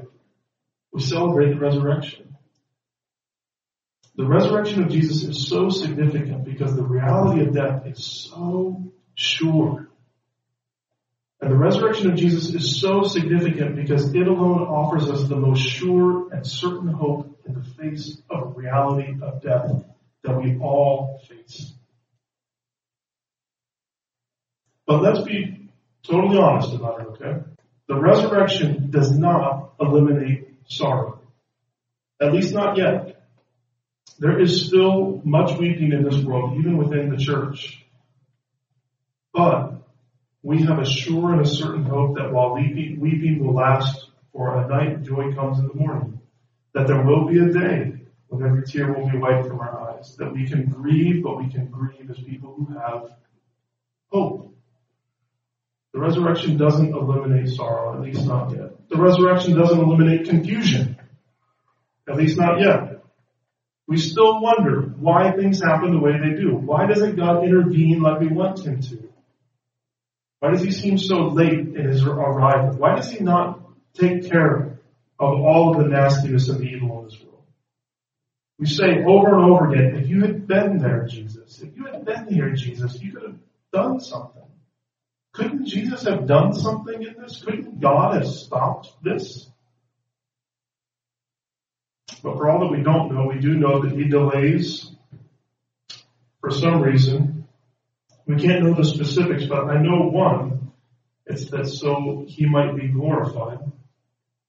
we 0.93 1.01
celebrate 1.01 1.49
the 1.49 1.59
resurrection. 1.59 2.32
The 4.15 4.27
resurrection 4.27 4.83
of 4.83 4.89
Jesus 4.89 5.23
is 5.23 5.47
so 5.47 5.69
significant 5.69 6.45
because 6.45 6.75
the 6.75 6.83
reality 6.83 7.41
of 7.45 7.53
death 7.53 7.87
is 7.87 8.29
so 8.31 8.93
sure. 9.15 9.89
And 11.41 11.51
the 11.51 11.57
resurrection 11.57 12.11
of 12.11 12.17
Jesus 12.17 12.53
is 12.53 12.79
so 12.79 13.03
significant 13.03 13.75
because 13.75 14.13
it 14.13 14.27
alone 14.27 14.61
offers 14.61 15.09
us 15.09 15.27
the 15.27 15.35
most 15.35 15.61
sure 15.61 16.31
and 16.31 16.45
certain 16.45 16.87
hope 16.87 17.41
in 17.45 17.55
the 17.55 17.63
face 17.63 18.21
of 18.29 18.43
a 18.43 18.45
reality 18.49 19.17
of 19.21 19.41
death 19.41 19.83
that 20.23 20.37
we 20.37 20.57
all 20.59 21.21
face. 21.27 21.73
But 24.85 25.01
let's 25.01 25.21
be 25.21 25.69
totally 26.03 26.37
honest 26.37 26.73
about 26.73 27.01
it, 27.01 27.07
okay? 27.07 27.41
The 27.87 27.99
resurrection 27.99 28.91
does 28.91 29.11
not 29.11 29.73
eliminate 29.79 30.47
sorrow. 30.67 31.19
At 32.21 32.31
least 32.31 32.53
not 32.53 32.77
yet. 32.77 33.22
There 34.19 34.39
is 34.39 34.67
still 34.67 35.21
much 35.23 35.57
weeping 35.57 35.91
in 35.91 36.03
this 36.03 36.23
world, 36.23 36.57
even 36.57 36.77
within 36.77 37.09
the 37.09 37.17
church. 37.17 37.83
But 39.33 39.73
we 40.43 40.61
have 40.63 40.79
a 40.79 40.85
sure 40.85 41.31
and 41.33 41.41
a 41.41 41.45
certain 41.45 41.83
hope 41.83 42.17
that 42.17 42.31
while 42.31 42.53
weeping, 42.53 42.99
weeping 42.99 43.43
will 43.43 43.55
last 43.55 44.09
for 44.31 44.57
a 44.57 44.67
night, 44.67 45.03
joy 45.03 45.33
comes 45.33 45.59
in 45.59 45.67
the 45.67 45.73
morning. 45.73 46.19
That 46.73 46.87
there 46.87 47.03
will 47.03 47.27
be 47.27 47.39
a 47.39 47.51
day 47.51 47.93
when 48.27 48.45
every 48.45 48.63
tear 48.65 48.93
will 48.93 49.09
be 49.09 49.17
wiped 49.17 49.47
from 49.47 49.59
our 49.59 49.91
eyes. 49.91 50.15
That 50.17 50.33
we 50.33 50.47
can 50.47 50.65
grieve, 50.65 51.23
but 51.23 51.37
we 51.37 51.49
can 51.49 51.67
grieve 51.67 52.09
as 52.09 52.19
people 52.19 52.53
who 52.55 52.77
have 52.77 53.09
hope. 54.11 54.55
The 55.93 55.99
resurrection 55.99 56.57
doesn't 56.57 56.93
eliminate 56.93 57.49
sorrow, 57.49 57.93
at 57.95 58.01
least 58.01 58.25
not 58.25 58.51
yet. 58.51 58.89
The 58.89 58.97
resurrection 58.97 59.55
doesn't 59.55 59.79
eliminate 59.79 60.27
confusion, 60.27 60.97
at 62.09 62.15
least 62.15 62.37
not 62.37 62.59
yet. 62.59 62.92
We 63.87 63.97
still 63.97 64.41
wonder 64.41 64.81
why 64.81 65.31
things 65.31 65.61
happen 65.61 65.91
the 65.91 65.99
way 65.99 66.13
they 66.13 66.39
do. 66.39 66.55
Why 66.55 66.87
doesn't 66.87 67.15
God 67.15 67.43
intervene 67.43 68.01
like 68.01 68.21
we 68.21 68.27
want 68.27 68.65
Him 68.65 68.81
to? 68.81 69.13
Why 70.43 70.51
does 70.51 70.61
he 70.61 70.71
seem 70.71 70.97
so 70.97 71.27
late 71.27 71.53
in 71.53 71.87
his 71.87 72.03
arrival? 72.03 72.75
Why 72.77 72.97
does 72.97 73.09
he 73.09 73.23
not 73.23 73.61
take 73.93 74.29
care 74.29 74.77
of 75.17 75.39
all 75.39 75.71
of 75.71 75.81
the 75.81 75.89
nastiness 75.89 76.49
and 76.49 76.59
the 76.59 76.65
evil 76.65 76.99
in 76.99 77.05
this 77.05 77.17
world? 77.21 77.45
We 78.59 78.65
say 78.65 79.05
over 79.07 79.39
and 79.39 79.49
over 79.49 79.71
again, 79.71 79.95
if 80.03 80.09
you 80.09 80.19
had 80.19 80.45
been 80.45 80.79
there, 80.79 81.07
Jesus, 81.07 81.61
if 81.61 81.77
you 81.77 81.85
had 81.85 82.03
been 82.03 82.27
here, 82.27 82.49
Jesus, 82.55 83.01
you 83.01 83.13
could 83.13 83.23
have 83.23 83.39
done 83.71 84.01
something. 84.01 84.43
Couldn't 85.31 85.65
Jesus 85.65 86.03
have 86.03 86.27
done 86.27 86.51
something 86.51 87.01
in 87.01 87.15
this? 87.21 87.41
Couldn't 87.41 87.79
God 87.79 88.15
have 88.15 88.27
stopped 88.27 89.01
this? 89.01 89.49
But 92.23 92.37
for 92.37 92.49
all 92.49 92.61
that 92.61 92.71
we 92.71 92.81
don't 92.81 93.13
know, 93.13 93.27
we 93.27 93.39
do 93.39 93.53
know 93.55 93.81
that 93.81 93.91
he 93.91 94.05
delays 94.05 94.89
for 96.39 96.51
some 96.51 96.81
reason 96.81 97.33
we 98.25 98.37
can't 98.37 98.63
know 98.63 98.73
the 98.73 98.85
specifics, 98.85 99.45
but 99.45 99.69
I 99.69 99.81
know 99.81 100.07
one. 100.07 100.71
It's 101.25 101.49
that 101.51 101.67
so 101.67 102.25
he 102.27 102.45
might 102.45 102.75
be 102.75 102.87
glorified. 102.87 103.59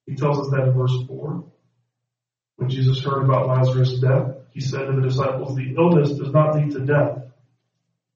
He 0.07 0.15
tells 0.15 0.39
us 0.39 0.51
that 0.51 0.69
in 0.69 0.73
verse 0.73 0.97
4. 1.07 1.45
When 2.57 2.69
Jesus 2.69 3.03
heard 3.03 3.25
about 3.25 3.49
Lazarus' 3.49 3.99
death, 4.01 4.37
he 4.51 4.61
said 4.61 4.87
to 4.87 4.93
the 4.93 5.03
disciples, 5.03 5.57
the 5.57 5.75
illness 5.77 6.13
does 6.13 6.33
not 6.33 6.55
lead 6.55 6.71
to 6.73 6.81
death. 6.81 7.19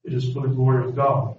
It 0.05 0.13
is 0.13 0.31
for 0.33 0.47
the 0.47 0.53
glory 0.53 0.85
of 0.85 0.95
God, 0.95 1.37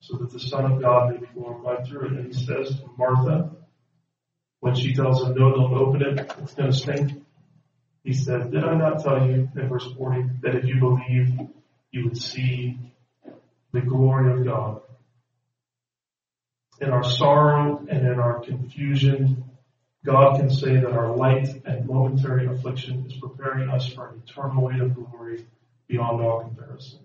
so 0.00 0.16
that 0.16 0.30
the 0.30 0.40
Son 0.40 0.72
of 0.72 0.82
God 0.82 1.12
may 1.12 1.18
be 1.18 1.26
glorified 1.32 1.86
through 1.86 2.06
it. 2.06 2.12
And 2.12 2.34
he 2.34 2.44
says 2.44 2.70
to 2.70 2.90
Martha, 2.96 3.50
when 4.60 4.74
she 4.74 4.94
tells 4.94 5.22
him, 5.22 5.34
no, 5.34 5.52
don't 5.52 5.74
open 5.74 6.02
it, 6.02 6.32
it's 6.42 6.54
going 6.54 6.72
to 6.72 6.76
stink. 6.76 7.22
He 8.08 8.14
says, 8.14 8.50
did 8.50 8.64
I 8.64 8.74
not 8.74 9.04
tell 9.04 9.26
you 9.26 9.50
in 9.54 9.68
verse 9.68 9.86
40 9.98 10.40
that 10.40 10.54
if 10.54 10.64
you 10.64 10.80
believe, 10.80 11.28
you 11.90 12.04
would 12.04 12.16
see 12.16 12.78
the 13.74 13.82
glory 13.82 14.32
of 14.32 14.46
God. 14.46 14.80
In 16.80 16.88
our 16.88 17.04
sorrow 17.04 17.86
and 17.86 18.06
in 18.06 18.18
our 18.18 18.40
confusion, 18.40 19.44
God 20.06 20.38
can 20.38 20.48
say 20.48 20.76
that 20.76 20.90
our 20.90 21.14
light 21.14 21.48
and 21.66 21.84
momentary 21.84 22.46
affliction 22.46 23.04
is 23.04 23.12
preparing 23.12 23.68
us 23.68 23.92
for 23.92 24.08
an 24.08 24.22
eternal 24.26 24.64
weight 24.64 24.80
of 24.80 24.94
glory 24.94 25.44
beyond 25.86 26.22
all 26.22 26.40
comparison. 26.40 27.00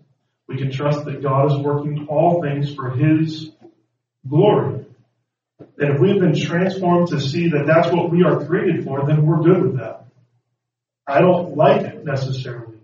We 0.48 0.56
can 0.56 0.72
trust 0.72 1.04
that 1.04 1.22
God 1.22 1.52
is 1.52 1.58
working 1.58 2.08
all 2.08 2.42
things 2.42 2.74
for 2.74 2.92
His 2.92 3.52
glory. 4.26 4.86
And 5.60 5.96
if 5.96 6.00
we've 6.00 6.22
been 6.22 6.40
transformed 6.40 7.10
to 7.10 7.20
see 7.20 7.50
that 7.50 7.66
that's 7.68 7.92
what 7.92 8.10
we 8.10 8.24
are 8.24 8.46
created 8.46 8.86
for, 8.86 9.06
then 9.06 9.26
we're 9.26 9.44
good 9.44 9.64
with 9.64 9.80
that. 9.80 10.03
I 11.06 11.20
don't 11.20 11.56
like 11.58 11.82
it 11.82 12.06
necessarily, 12.06 12.78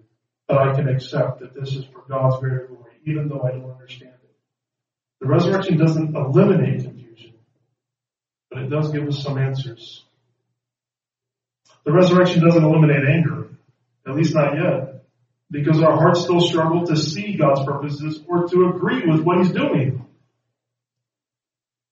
but 0.47 0.58
I 0.58 0.73
can 0.75 0.89
accept 0.89 1.39
that 1.39 1.53
this 1.53 1.75
is 1.75 1.86
for 1.86 2.03
God's 2.10 2.39
greater 2.39 2.67
glory, 2.67 2.93
even 3.05 3.29
though 3.29 3.41
I 3.41 3.51
don't 3.51 3.71
understand 3.71 4.13
it. 4.23 4.36
The 5.21 5.27
resurrection 5.27 5.77
doesn't 5.77 6.15
eliminate 6.15 6.84
confusion, 6.84 7.34
but 8.49 8.63
it 8.63 8.69
does 8.69 8.91
give 8.91 9.08
us 9.08 9.23
some 9.23 9.38
answers. 9.38 10.03
The 11.86 11.93
resurrection 11.93 12.43
doesn't 12.43 12.63
eliminate 12.63 13.08
anger, 13.08 13.49
at 14.05 14.15
least 14.15 14.36
not 14.36 14.55
yet, 14.55 15.05
because 15.49 15.82
our 15.82 15.95
hearts 15.95 16.21
still 16.21 16.41
struggle 16.41 16.86
to 16.88 16.97
see 16.97 17.36
God's 17.38 17.63
purposes 17.63 18.21
or 18.27 18.47
to 18.47 18.69
agree 18.75 19.05
with 19.05 19.21
what 19.21 19.39
He's 19.39 19.51
doing. 19.51 20.05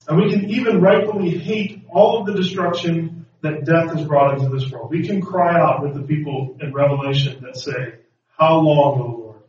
And 0.07 0.17
we 0.17 0.29
can 0.29 0.49
even 0.49 0.81
rightfully 0.81 1.37
hate 1.37 1.85
all 1.89 2.19
of 2.19 2.27
the 2.27 2.33
destruction 2.33 3.16
that 3.41 3.65
death 3.65 3.95
has 3.95 4.05
brought 4.05 4.39
into 4.39 4.55
this 4.55 4.69
world. 4.71 4.89
We 4.89 5.05
can 5.05 5.21
cry 5.21 5.59
out 5.59 5.83
with 5.83 5.93
the 5.93 6.01
people 6.01 6.57
in 6.59 6.73
Revelation 6.73 7.41
that 7.43 7.57
say, 7.57 7.99
How 8.37 8.59
long, 8.59 9.01
O 9.01 9.05
Lord? 9.05 9.41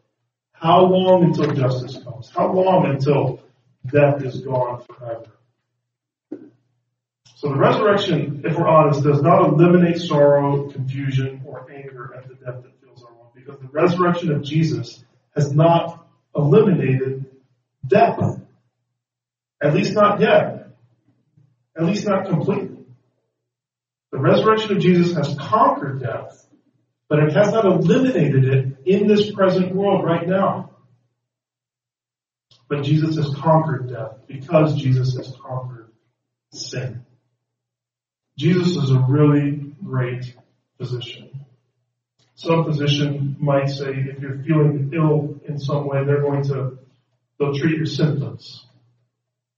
How 0.53 0.85
long 0.85 1.25
until 1.25 1.55
justice 1.55 2.03
comes? 2.03 2.31
How 2.31 2.53
long 2.53 2.87
until 2.87 3.41
death 3.87 4.23
is 4.25 4.41
gone 4.41 4.83
forever? 4.83 5.31
So 7.37 7.51
the 7.51 7.57
resurrection, 7.57 8.43
if 8.45 8.59
we're 8.59 8.67
honest, 8.67 9.05
does 9.05 9.23
not 9.23 9.49
eliminate 9.49 9.99
sorrow, 9.99 10.69
confusion, 10.71 11.43
or 11.47 11.71
anger 11.71 12.13
at 12.17 12.27
the 12.27 12.35
death 12.35 12.65
that 12.65 12.81
fills 12.83 13.05
our 13.05 13.13
world, 13.15 13.31
because 13.35 13.61
the 13.61 13.69
resurrection 13.69 14.33
of 14.33 14.43
Jesus 14.43 15.05
has 15.37 15.53
not 15.55 16.05
eliminated 16.35 17.27
death. 17.87 18.41
At 19.63 19.75
least 19.75 19.95
not 19.95 20.21
yet. 20.21 20.71
At 21.77 21.85
least 21.85 22.07
not 22.07 22.27
completely. 22.27 22.68
The 24.11 24.19
resurrection 24.19 24.77
of 24.77 24.83
Jesus 24.83 25.15
has 25.17 25.37
conquered 25.39 26.01
death, 26.01 26.47
but 27.09 27.19
it 27.19 27.33
has 27.33 27.53
not 27.53 27.65
eliminated 27.65 28.45
it 28.45 28.77
in 28.87 29.07
this 29.07 29.31
present 29.33 29.75
world 29.75 30.05
right 30.05 30.27
now. 30.27 30.71
But 32.69 32.83
Jesus 32.85 33.17
has 33.17 33.35
conquered 33.35 33.89
death 33.91 34.19
because 34.27 34.77
Jesus 34.77 35.17
has 35.17 35.35
conquered 35.43 35.91
sin. 36.53 37.05
Jesus 38.37 38.77
is 38.77 38.91
a 38.91 39.05
really 39.09 39.73
great 39.85 40.35
physician. 40.79 41.45
Some 42.35 42.65
physician 42.65 43.37
might 43.41 43.69
say 43.69 43.91
if 43.91 44.21
you're 44.21 44.39
feeling 44.45 44.93
ill 44.95 45.41
in 45.45 45.59
some 45.59 45.89
way, 45.89 46.05
they're 46.05 46.23
going 46.23 46.45
to, 46.45 46.79
they'll 47.39 47.55
treat 47.55 47.77
your 47.77 47.87
symptoms. 47.87 48.65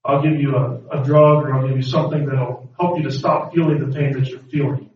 I'll 0.03 0.21
give 0.21 0.39
you 0.39 0.55
a, 0.55 0.99
a 0.99 1.03
drug 1.03 1.43
or 1.43 1.53
I'll 1.53 1.67
give 1.67 1.77
you 1.77 1.83
something 1.83 2.25
that'll 2.25 2.69
help 2.79 2.97
you 2.97 3.03
to 3.03 3.11
stop 3.11 3.53
feeling 3.53 3.79
the 3.79 3.95
pain 3.95 4.13
that 4.13 4.27
you're 4.27 4.39
feeling. 4.39 4.89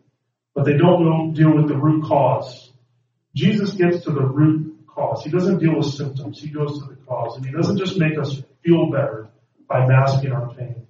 But 0.55 0.65
they 0.65 0.77
don't 0.77 1.33
deal 1.33 1.55
with 1.55 1.67
the 1.67 1.77
root 1.77 2.05
cause. 2.05 2.71
Jesus 3.35 3.73
gets 3.73 4.05
to 4.05 4.11
the 4.11 4.25
root 4.25 4.87
cause. 4.87 5.23
He 5.23 5.29
doesn't 5.29 5.59
deal 5.59 5.77
with 5.77 5.87
symptoms. 5.87 6.39
He 6.39 6.49
goes 6.49 6.79
to 6.79 6.87
the 6.87 6.95
cause. 7.07 7.37
And 7.37 7.45
he 7.45 7.51
doesn't 7.51 7.77
just 7.77 7.97
make 7.97 8.17
us 8.17 8.41
feel 8.63 8.89
better 8.89 9.29
by 9.67 9.85
masking 9.85 10.31
our 10.31 10.53
pain. 10.55 10.87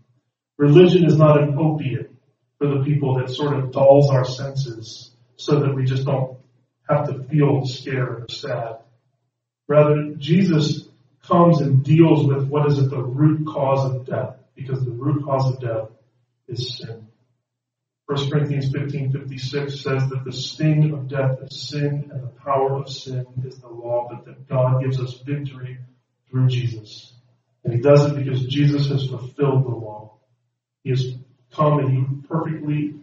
Religion 0.58 1.06
is 1.06 1.17
not 1.17 1.41
an 1.41 1.58
opiate 1.58 2.12
for 2.58 2.67
the 2.67 2.84
people 2.86 3.17
that 3.19 3.30
sort 3.30 3.58
of 3.58 3.71
dulls 3.71 4.10
our 4.10 4.23
senses 4.23 5.12
so 5.36 5.60
that 5.60 5.75
we 5.75 5.84
just 5.84 6.06
don't 6.06 6.38
have 6.88 7.10
to 7.10 7.23
feel 7.23 7.65
scared 7.65 8.23
or 8.23 8.25
sad. 8.30 8.78
Rather, 9.67 10.13
Jesus 10.17 10.85
comes 11.28 11.62
and 11.62 11.84
deals 11.84 12.26
with 12.26 12.48
what 12.48 12.68
is 12.68 12.80
at 12.80 12.90
the 12.90 13.02
root 13.02 13.46
cause 13.48 13.92
of 13.92 14.06
death, 14.06 14.36
because 14.56 14.84
the 14.84 14.92
root 14.92 15.24
cause 15.24 15.54
of 15.54 15.60
death 15.60 15.90
is 16.48 16.78
sin. 16.78 17.08
1 18.08 18.30
Corinthians 18.30 18.72
15:56 18.72 19.82
says 19.82 20.10
that 20.10 20.24
the 20.24 20.32
sting 20.32 20.94
of 20.94 21.08
death 21.08 21.40
is 21.42 21.70
sin 21.70 22.10
and 22.12 22.24
the 22.24 22.28
power 22.28 22.76
of 22.76 22.88
sin 22.88 23.26
is 23.44 23.58
the 23.58 23.68
law, 23.68 24.08
but 24.10 24.26
that 24.26 24.48
God 24.48 24.82
gives 24.82 25.00
us 25.00 25.20
victory 25.26 25.80
through 26.30 26.48
Jesus. 26.48 27.14
And 27.64 27.74
he 27.74 27.82
does 27.82 28.06
it 28.06 28.16
because 28.16 28.46
Jesus 28.46 28.90
has 28.90 29.08
fulfilled 29.08 29.66
the 29.66 29.76
law. 29.76 30.20
He 30.84 30.92
has 30.92 31.16
come 31.52 31.80
and 31.80 31.90
he 31.90 32.28
perfectly, 32.28 32.94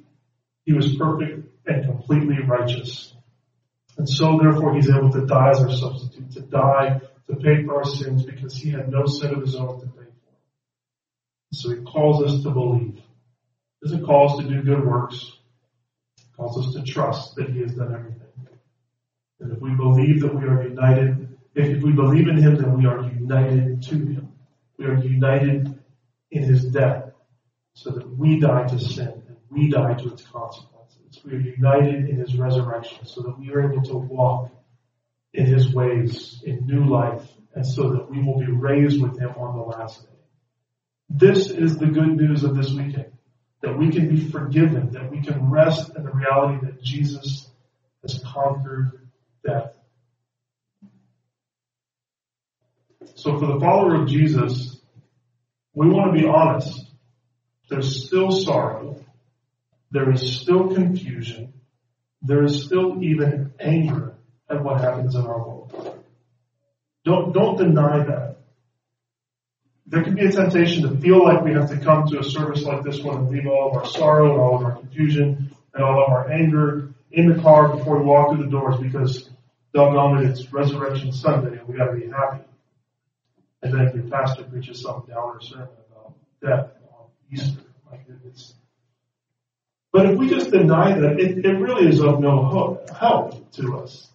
he 0.65 0.73
was 0.73 0.95
perfect 0.95 1.49
and 1.67 1.85
completely 1.85 2.39
righteous. 2.47 3.13
And 3.99 4.09
so 4.09 4.39
therefore 4.41 4.75
he's 4.75 4.89
able 4.89 5.11
to 5.11 5.27
die 5.27 5.51
as 5.51 5.61
our 5.61 5.71
substitute, 5.73 6.31
to 6.33 6.41
die 6.43 7.01
to 7.29 7.37
pay 7.37 7.65
for 7.65 7.77
our 7.77 7.85
sins 7.85 8.25
because 8.25 8.55
he 8.55 8.71
had 8.71 8.89
no 8.89 9.07
sin 9.07 9.35
of 9.35 9.41
his 9.41 9.55
own 9.55 9.81
to 9.81 9.87
pay 9.87 10.05
for. 10.05 10.35
So 11.53 11.71
he 11.71 11.83
calls 11.83 12.23
us 12.23 12.43
to 12.43 12.51
believe. 12.51 12.95
He 12.95 13.89
doesn't 13.89 14.05
call 14.05 14.31
us 14.31 14.45
to 14.45 14.49
do 14.49 14.63
good 14.63 14.85
works. 14.85 15.33
Calls 16.37 16.67
us 16.67 16.75
to 16.75 16.83
trust 16.83 17.35
that 17.37 17.51
he 17.51 17.61
has 17.61 17.75
done 17.75 17.95
everything. 17.95 18.29
And 19.41 19.53
if 19.53 19.61
we 19.61 19.75
believe 19.75 20.21
that 20.21 20.35
we 20.35 20.45
are 20.45 20.63
united, 20.63 21.39
if 21.55 21.83
we 21.83 21.93
believe 21.93 22.29
in 22.29 22.39
him, 22.39 22.57
then 22.57 22.79
we 22.79 22.87
are 22.87 23.03
united 23.03 23.83
to 23.83 23.95
him. 23.95 24.33
We 24.79 24.87
are 24.87 24.97
united 24.97 25.79
in 26.31 26.43
his 26.43 26.65
death 26.65 27.13
so 27.75 27.91
that 27.91 28.09
we 28.17 28.41
die 28.41 28.67
to 28.69 28.79
sin 28.79 29.23
and 29.27 29.37
we 29.51 29.69
die 29.69 29.95
to 29.95 30.13
its 30.13 30.23
consequences. 30.23 31.21
We 31.25 31.35
are 31.35 31.41
united 31.41 32.09
in 32.09 32.17
his 32.17 32.37
resurrection 32.37 33.05
so 33.05 33.23
that 33.23 33.39
we 33.39 33.51
are 33.53 33.71
able 33.71 33.83
to 33.83 33.97
walk 33.97 34.51
in 35.35 35.47
his 35.47 35.73
ways 35.73 36.43
in 36.45 36.67
new 36.67 36.85
life 36.85 37.27
and 37.55 37.67
so 37.67 37.93
that 37.93 38.11
we 38.11 38.23
will 38.23 38.39
be 38.39 38.51
raised 38.51 39.01
with 39.01 39.19
him 39.19 39.31
on 39.31 39.57
the 39.57 39.63
last 39.63 40.03
day. 40.03 40.17
This 41.09 41.51
is 41.51 41.77
the 41.77 41.87
good 41.87 42.17
news 42.17 42.45
of 42.45 42.57
this 42.57 42.71
weekend. 42.71 43.13
That 43.61 43.79
we 43.79 43.91
can 43.91 44.09
be 44.09 44.29
forgiven, 44.29 44.91
that 44.93 45.11
we 45.11 45.23
can 45.23 45.51
rest 45.51 45.95
in 45.95 46.03
the 46.03 46.11
reality 46.11 46.67
that 46.67 46.83
Jesus 46.83 47.49
has 48.03 48.23
conquered 48.25 49.09
death. 49.47 49.73
So 53.15 53.39
for 53.39 53.47
the 53.47 53.61
follower 53.61 54.03
of 54.03 54.09
Jesus, 54.09 54.81
we 55.75 55.89
want 55.89 56.13
to 56.13 56.21
be 56.21 56.27
honest. 56.27 56.87
There's 57.69 58.07
still 58.07 58.31
sorrow. 58.33 59.05
There 59.91 60.11
is 60.11 60.41
still 60.41 60.75
confusion. 60.75 61.53
There 62.23 62.43
is 62.43 62.65
still 62.65 63.03
even 63.03 63.53
anger 63.61 64.12
at 64.53 64.63
what 64.63 64.81
happens 64.81 65.15
in 65.15 65.23
our 65.23 65.39
world. 65.39 66.05
Don't, 67.05 67.33
don't 67.33 67.57
deny 67.57 68.05
that. 68.05 68.37
There 69.87 70.03
can 70.03 70.15
be 70.15 70.25
a 70.25 70.33
temptation 70.33 70.83
to 70.83 70.97
feel 71.01 71.25
like 71.25 71.43
we 71.43 71.53
have 71.53 71.69
to 71.71 71.79
come 71.79 72.07
to 72.09 72.21
a 72.21 72.25
service 72.25 72.63
like 72.63 72.83
this 72.83 73.01
one 73.01 73.19
and 73.19 73.31
leave 73.31 73.47
all 73.47 73.71
of 73.71 73.77
our 73.77 73.87
sorrow 73.87 74.33
and 74.33 74.41
all 74.41 74.57
of 74.57 74.65
our 74.65 74.77
confusion 74.77 75.55
and 75.75 75.85
all 75.85 76.03
of 76.03 76.11
our 76.11 76.31
anger 76.31 76.95
in 77.11 77.29
the 77.29 77.43
car 77.43 77.77
before 77.77 77.99
we 77.99 78.05
walk 78.05 78.31
through 78.31 78.45
the 78.45 78.51
doors 78.51 78.77
because 78.81 79.29
doggone 79.75 80.25
it, 80.25 80.31
it's 80.31 80.53
Resurrection 80.53 81.13
Sunday 81.13 81.59
and 81.59 81.69
we 81.69 81.77
gotta 81.77 81.93
be 81.93 82.07
happy. 82.07 82.45
And 83.63 83.75
then 83.75 83.81
if 83.83 83.95
your 83.95 84.05
pastor 84.05 84.45
preaches 84.45 84.81
some 84.81 85.05
downer 85.09 85.41
sermon 85.41 85.69
about 85.91 86.15
death 86.41 86.71
on 86.91 87.07
Easter. 87.33 87.63
My 87.91 87.99
goodness. 87.99 88.55
But 89.93 90.07
if 90.07 90.19
we 90.19 90.31
just 90.31 90.51
deny 90.51 90.99
that, 90.99 91.21
it, 91.21 91.45
it 91.45 91.59
really 91.59 91.89
is 91.89 92.01
of 92.01 92.19
no 92.19 92.83
help 92.99 93.53
to 93.53 93.79
us. 93.79 94.09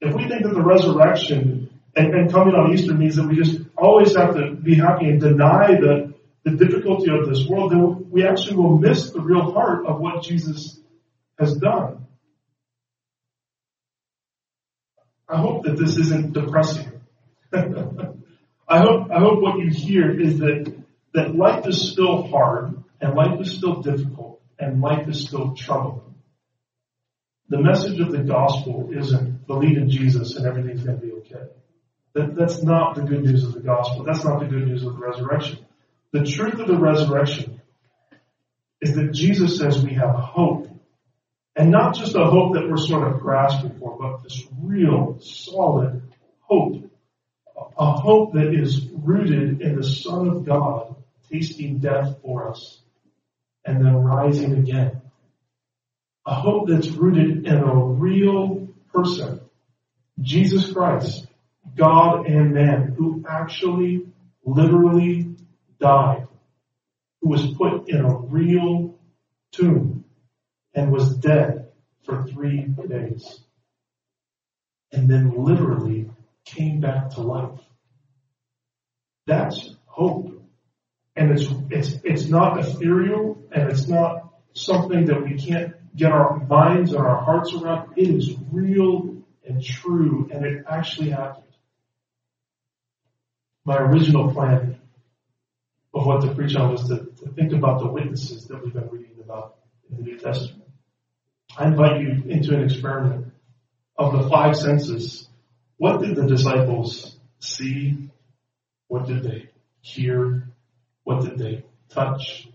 If 0.00 0.14
we 0.14 0.28
think 0.28 0.42
that 0.44 0.54
the 0.54 0.62
resurrection 0.62 1.70
and, 1.96 2.14
and 2.14 2.32
coming 2.32 2.54
on 2.54 2.72
Easter 2.72 2.94
means 2.94 3.16
that 3.16 3.26
we 3.26 3.36
just 3.36 3.60
always 3.76 4.14
have 4.16 4.34
to 4.34 4.52
be 4.52 4.74
happy 4.76 5.06
and 5.06 5.20
deny 5.20 5.74
the, 5.74 6.14
the 6.44 6.52
difficulty 6.52 7.10
of 7.10 7.28
this 7.28 7.46
world, 7.46 7.72
then 7.72 8.10
we 8.10 8.26
actually 8.26 8.56
will 8.56 8.78
miss 8.78 9.10
the 9.10 9.20
real 9.20 9.52
heart 9.52 9.86
of 9.86 10.00
what 10.00 10.22
Jesus 10.22 10.78
has 11.38 11.54
done. 11.56 12.06
I 15.28 15.38
hope 15.38 15.64
that 15.64 15.76
this 15.76 15.96
isn't 15.98 16.32
depressing. 16.32 16.92
I 17.52 18.80
hope 18.80 19.10
I 19.10 19.18
hope 19.18 19.40
what 19.40 19.58
you 19.58 19.70
hear 19.70 20.18
is 20.18 20.38
that 20.38 20.74
that 21.14 21.34
life 21.34 21.66
is 21.66 21.90
still 21.90 22.28
hard 22.28 22.82
and 23.00 23.14
life 23.14 23.40
is 23.40 23.52
still 23.52 23.82
difficult 23.82 24.40
and 24.58 24.80
life 24.80 25.08
is 25.08 25.26
still 25.26 25.54
troubling. 25.54 26.14
The 27.48 27.60
message 27.60 27.98
of 28.00 28.12
the 28.12 28.22
gospel 28.22 28.90
isn't 28.94 29.46
believe 29.46 29.78
in 29.78 29.88
Jesus 29.88 30.36
and 30.36 30.46
everything's 30.46 30.82
going 30.82 31.00
to 31.00 31.06
be 31.06 31.12
okay. 31.12 31.46
That, 32.14 32.34
that's 32.34 32.62
not 32.62 32.94
the 32.94 33.02
good 33.02 33.24
news 33.24 33.44
of 33.44 33.54
the 33.54 33.60
gospel. 33.60 34.04
That's 34.04 34.24
not 34.24 34.40
the 34.40 34.46
good 34.46 34.66
news 34.66 34.84
of 34.84 34.94
the 34.94 34.98
resurrection. 34.98 35.64
The 36.12 36.24
truth 36.24 36.58
of 36.58 36.66
the 36.66 36.78
resurrection 36.78 37.60
is 38.80 38.94
that 38.96 39.12
Jesus 39.12 39.58
says 39.58 39.82
we 39.82 39.94
have 39.94 40.14
hope. 40.14 40.68
And 41.56 41.70
not 41.70 41.96
just 41.96 42.14
a 42.14 42.24
hope 42.24 42.54
that 42.54 42.68
we're 42.68 42.76
sort 42.76 43.12
of 43.12 43.20
grasping 43.20 43.78
for, 43.78 43.98
but 43.98 44.22
this 44.22 44.46
real, 44.62 45.18
solid 45.20 46.02
hope. 46.40 46.84
A 47.78 47.92
hope 47.92 48.34
that 48.34 48.54
is 48.54 48.88
rooted 48.92 49.60
in 49.60 49.76
the 49.76 49.82
Son 49.82 50.28
of 50.28 50.44
God 50.44 50.96
tasting 51.30 51.78
death 51.78 52.20
for 52.22 52.48
us 52.48 52.80
and 53.64 53.84
then 53.84 53.94
rising 53.94 54.56
again 54.56 55.02
A 56.28 56.34
hope 56.34 56.68
that's 56.68 56.88
rooted 56.88 57.46
in 57.46 57.54
a 57.54 57.74
real 57.74 58.68
person. 58.92 59.40
Jesus 60.20 60.70
Christ, 60.70 61.26
God 61.74 62.26
and 62.26 62.52
man, 62.52 62.94
who 62.98 63.24
actually, 63.26 64.08
literally 64.44 65.36
died, 65.80 66.26
who 67.22 67.30
was 67.30 67.46
put 67.54 67.88
in 67.88 68.04
a 68.04 68.14
real 68.14 68.98
tomb 69.52 70.04
and 70.74 70.92
was 70.92 71.16
dead 71.16 71.68
for 72.04 72.26
three 72.26 72.74
days. 72.86 73.40
And 74.92 75.08
then 75.08 75.32
literally 75.34 76.10
came 76.44 76.80
back 76.80 77.08
to 77.12 77.22
life. 77.22 77.58
That's 79.26 79.70
hope. 79.86 80.42
And 81.16 81.30
it's, 81.30 81.50
it's, 81.70 82.00
it's 82.04 82.26
not 82.26 82.58
ethereal 82.58 83.42
and 83.50 83.70
it's 83.72 83.88
not 83.88 84.34
something 84.52 85.06
that 85.06 85.24
we 85.24 85.38
can't 85.38 85.77
get 85.98 86.12
our 86.12 86.38
minds 86.46 86.92
and 86.92 87.00
our 87.00 87.22
hearts 87.22 87.52
around. 87.52 87.94
It 87.96 88.08
is 88.08 88.34
real 88.52 89.16
and 89.46 89.62
true 89.62 90.30
and 90.32 90.44
it 90.44 90.64
actually 90.68 91.10
happened. 91.10 91.44
My 93.64 93.76
original 93.78 94.32
plan 94.32 94.78
of 95.92 96.06
what 96.06 96.22
to 96.22 96.34
preach 96.34 96.54
on 96.54 96.72
was 96.72 96.88
to, 96.88 97.08
to 97.24 97.32
think 97.32 97.52
about 97.52 97.80
the 97.80 97.88
witnesses 97.88 98.46
that 98.46 98.62
we've 98.62 98.72
been 98.72 98.88
reading 98.88 99.18
about 99.22 99.56
in 99.90 99.96
the 99.96 100.02
New 100.04 100.18
Testament. 100.18 100.62
I 101.56 101.66
invite 101.66 102.00
you 102.00 102.22
into 102.28 102.54
an 102.54 102.62
experiment 102.62 103.32
of 103.96 104.12
the 104.12 104.28
five 104.28 104.56
senses. 104.56 105.28
What 105.76 106.00
did 106.00 106.14
the 106.14 106.26
disciples 106.26 107.18
see? 107.40 108.10
What 108.86 109.06
did 109.06 109.24
they 109.24 109.50
hear? 109.80 110.48
What 111.02 111.24
did 111.24 111.38
they 111.38 111.64
touch? 111.88 112.46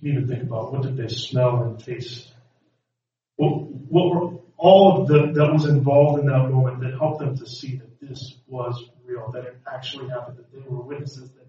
You 0.00 0.12
can 0.12 0.22
even 0.22 0.28
think 0.28 0.42
about 0.42 0.72
what 0.72 0.82
did 0.82 0.96
they 0.96 1.08
smell 1.08 1.62
and 1.62 1.78
taste? 1.78 2.31
What, 3.42 3.72
what 3.90 4.14
were 4.14 4.38
all 4.56 5.02
of 5.02 5.08
the, 5.08 5.32
that 5.32 5.52
was 5.52 5.66
involved 5.66 6.20
in 6.20 6.26
that 6.26 6.48
moment 6.48 6.78
that 6.82 6.92
helped 6.92 7.18
them 7.18 7.36
to 7.36 7.44
see 7.44 7.74
that 7.78 8.00
this 8.00 8.36
was 8.46 8.80
real, 9.04 9.32
that 9.32 9.44
it 9.44 9.56
actually 9.66 10.10
happened, 10.10 10.36
that 10.36 10.52
they 10.52 10.60
were 10.68 10.82
witnesses 10.82 11.28
that, 11.32 11.46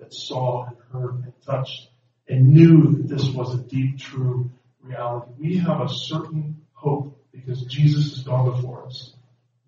that 0.00 0.12
saw 0.12 0.66
and 0.66 0.76
heard 0.92 1.22
and 1.22 1.32
touched 1.46 1.88
and 2.26 2.48
knew 2.48 2.96
that 2.96 3.06
this 3.06 3.28
was 3.28 3.54
a 3.54 3.58
deep, 3.58 3.96
true 3.96 4.50
reality. 4.82 5.30
We 5.38 5.58
have 5.58 5.82
a 5.82 5.88
certain 5.88 6.62
hope 6.72 7.16
because 7.30 7.62
Jesus 7.66 8.16
has 8.16 8.24
gone 8.24 8.50
before 8.50 8.84
us. 8.86 9.14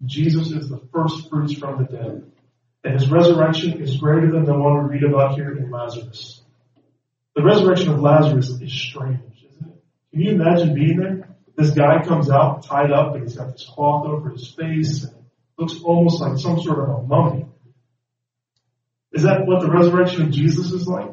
Jesus 0.04 0.50
is 0.50 0.68
the 0.68 0.80
first 0.92 1.30
fruits 1.30 1.54
from 1.54 1.78
the 1.78 1.84
dead. 1.84 2.32
And 2.82 2.94
his 2.94 3.08
resurrection 3.08 3.80
is 3.80 3.98
greater 3.98 4.32
than 4.32 4.44
the 4.46 4.58
one 4.58 4.88
we 4.88 4.94
read 4.94 5.04
about 5.04 5.36
here 5.36 5.56
in 5.56 5.70
Lazarus. 5.70 6.42
The 7.36 7.44
resurrection 7.44 7.90
of 7.90 8.00
Lazarus 8.00 8.48
is 8.48 8.72
strange, 8.72 9.20
isn't 9.48 9.68
it? 9.68 9.82
Can 10.10 10.20
you 10.20 10.32
imagine 10.32 10.74
being 10.74 10.96
there? 10.96 11.27
This 11.58 11.72
guy 11.72 12.04
comes 12.04 12.30
out 12.30 12.62
tied 12.62 12.92
up 12.92 13.16
and 13.16 13.24
he's 13.24 13.34
got 13.34 13.50
this 13.50 13.68
cloth 13.68 14.06
over 14.06 14.30
his 14.30 14.48
face 14.48 15.02
and 15.02 15.12
looks 15.58 15.74
almost 15.82 16.20
like 16.20 16.38
some 16.38 16.60
sort 16.60 16.78
of 16.78 16.88
a 16.88 17.02
mummy. 17.02 17.46
Is 19.12 19.24
that 19.24 19.44
what 19.44 19.60
the 19.60 19.68
resurrection 19.68 20.22
of 20.22 20.30
Jesus 20.30 20.70
is 20.70 20.86
like? 20.86 21.10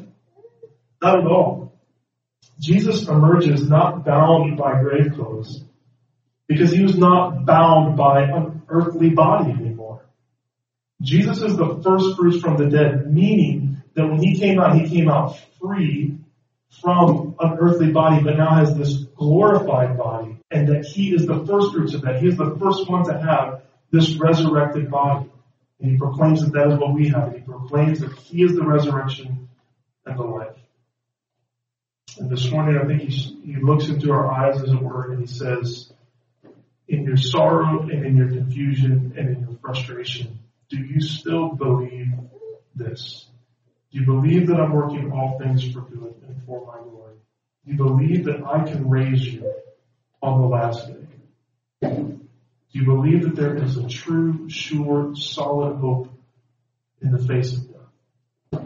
Not 1.01 1.19
at 1.19 1.25
all. 1.25 1.81
Jesus 2.59 3.07
emerges 3.07 3.67
not 3.67 4.05
bound 4.05 4.55
by 4.55 4.79
grave 4.81 5.13
clothes 5.15 5.63
because 6.47 6.71
he 6.71 6.83
was 6.83 6.95
not 6.95 7.47
bound 7.47 7.97
by 7.97 8.21
an 8.21 8.61
earthly 8.69 9.09
body 9.09 9.49
anymore. 9.49 10.05
Jesus 11.01 11.41
is 11.41 11.57
the 11.57 11.81
first 11.83 12.17
fruits 12.17 12.39
from 12.39 12.57
the 12.57 12.69
dead, 12.69 13.11
meaning 13.11 13.81
that 13.95 14.05
when 14.05 14.21
he 14.21 14.37
came 14.37 14.59
out, 14.59 14.75
he 14.75 14.87
came 14.87 15.09
out 15.09 15.39
free 15.59 16.19
from 16.81 17.35
an 17.39 17.57
earthly 17.59 17.91
body, 17.91 18.23
but 18.23 18.37
now 18.37 18.55
has 18.55 18.75
this 18.75 19.05
glorified 19.15 19.97
body, 19.97 20.34
and 20.51 20.67
that 20.69 20.85
he 20.85 21.13
is 21.13 21.25
the 21.25 21.45
first 21.45 21.73
fruits 21.73 21.93
of 21.93 22.01
that. 22.03 22.21
He 22.21 22.27
is 22.27 22.37
the 22.37 22.55
first 22.59 22.89
one 22.89 23.05
to 23.05 23.17
have 23.17 23.63
this 23.91 24.15
resurrected 24.15 24.89
body. 24.89 25.29
And 25.79 25.91
he 25.91 25.97
proclaims 25.97 26.41
that 26.41 26.53
that 26.53 26.71
is 26.71 26.79
what 26.79 26.93
we 26.93 27.09
have. 27.09 27.33
He 27.33 27.41
proclaims 27.41 27.99
that 27.99 28.13
he 28.13 28.43
is 28.43 28.55
the 28.55 28.65
resurrection 28.65 29.49
and 30.05 30.17
the 30.17 30.23
life. 30.23 30.55
And 32.17 32.29
this 32.29 32.49
morning, 32.49 32.79
I 32.81 32.85
think 32.85 33.01
he, 33.01 33.09
he 33.43 33.55
looks 33.61 33.89
into 33.89 34.11
our 34.11 34.31
eyes, 34.31 34.61
as 34.61 34.71
it 34.71 34.81
were, 34.81 35.11
and 35.11 35.19
he 35.19 35.27
says, 35.27 35.91
in 36.87 37.03
your 37.03 37.17
sorrow 37.17 37.81
and 37.81 38.05
in 38.05 38.15
your 38.15 38.29
confusion 38.29 39.13
and 39.17 39.29
in 39.29 39.41
your 39.41 39.57
frustration, 39.61 40.39
do 40.69 40.77
you 40.77 41.01
still 41.01 41.49
believe 41.49 42.13
this? 42.75 43.27
Do 43.91 43.99
you 43.99 44.05
believe 44.05 44.47
that 44.47 44.59
I'm 44.59 44.71
working 44.71 45.11
all 45.11 45.37
things 45.39 45.69
for 45.71 45.81
good 45.81 46.15
and 46.27 46.41
for 46.45 46.65
my 46.65 46.81
glory? 46.83 47.15
Do 47.65 47.71
you 47.71 47.77
believe 47.77 48.25
that 48.25 48.45
I 48.45 48.63
can 48.63 48.89
raise 48.89 49.25
you 49.25 49.51
on 50.26 50.41
the 50.41 50.47
last 50.47 50.88
day? 50.88 51.07
Do 51.82 52.19
you 52.71 52.86
believe 52.86 53.23
that 53.23 53.36
there 53.36 53.55
is 53.55 53.78
a 53.78 53.88
true, 53.88 54.49
sure, 54.49 55.15
solid 55.15 55.78
hope 55.78 56.09
in 57.01 57.11
the 57.11 57.26
face 57.26 57.53
of 57.53 57.67
death? 57.71 58.61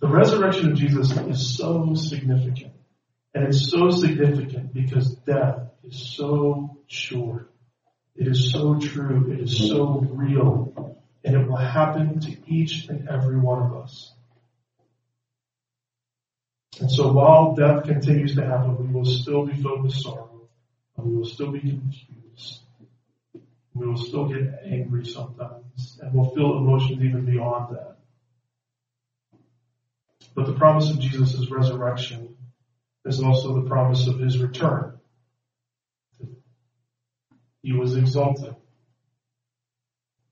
The 0.00 0.08
resurrection 0.08 0.72
of 0.72 0.78
Jesus 0.78 1.10
is 1.16 1.56
so 1.56 1.94
significant. 1.94 2.72
And 3.34 3.48
it's 3.48 3.70
so 3.70 3.90
significant 3.90 4.72
because 4.72 5.14
death 5.16 5.70
is 5.84 6.14
so 6.16 6.78
sure. 6.86 7.48
It 8.14 8.28
is 8.28 8.52
so 8.52 8.78
true. 8.78 9.32
It 9.32 9.40
is 9.40 9.68
so 9.68 10.00
real. 10.10 10.96
And 11.24 11.34
it 11.34 11.48
will 11.48 11.56
happen 11.56 12.20
to 12.20 12.36
each 12.46 12.88
and 12.88 13.08
every 13.08 13.38
one 13.38 13.62
of 13.62 13.76
us. 13.76 14.14
And 16.80 16.90
so 16.90 17.12
while 17.12 17.54
death 17.54 17.84
continues 17.84 18.36
to 18.36 18.46
happen, 18.46 18.78
we 18.78 18.92
will 18.92 19.04
still 19.04 19.46
be 19.46 19.60
filled 19.60 19.82
with 19.82 19.94
sorrow. 19.94 20.27
We 20.98 21.16
will 21.16 21.24
still 21.24 21.52
be 21.52 21.60
confused. 21.60 22.60
We 23.72 23.86
will 23.86 23.96
still 23.96 24.26
get 24.26 24.60
angry 24.64 25.04
sometimes. 25.06 25.98
And 26.02 26.12
we'll 26.12 26.34
feel 26.34 26.58
emotions 26.58 27.02
even 27.02 27.24
beyond 27.24 27.76
that. 27.76 27.96
But 30.34 30.46
the 30.46 30.54
promise 30.54 30.90
of 30.90 31.00
Jesus' 31.00 31.50
resurrection 31.50 32.36
is 33.04 33.22
also 33.22 33.54
the 33.54 33.68
promise 33.68 34.06
of 34.08 34.18
his 34.18 34.38
return. 34.38 34.98
He 37.62 37.72
was 37.72 37.96
exalted. 37.96 38.54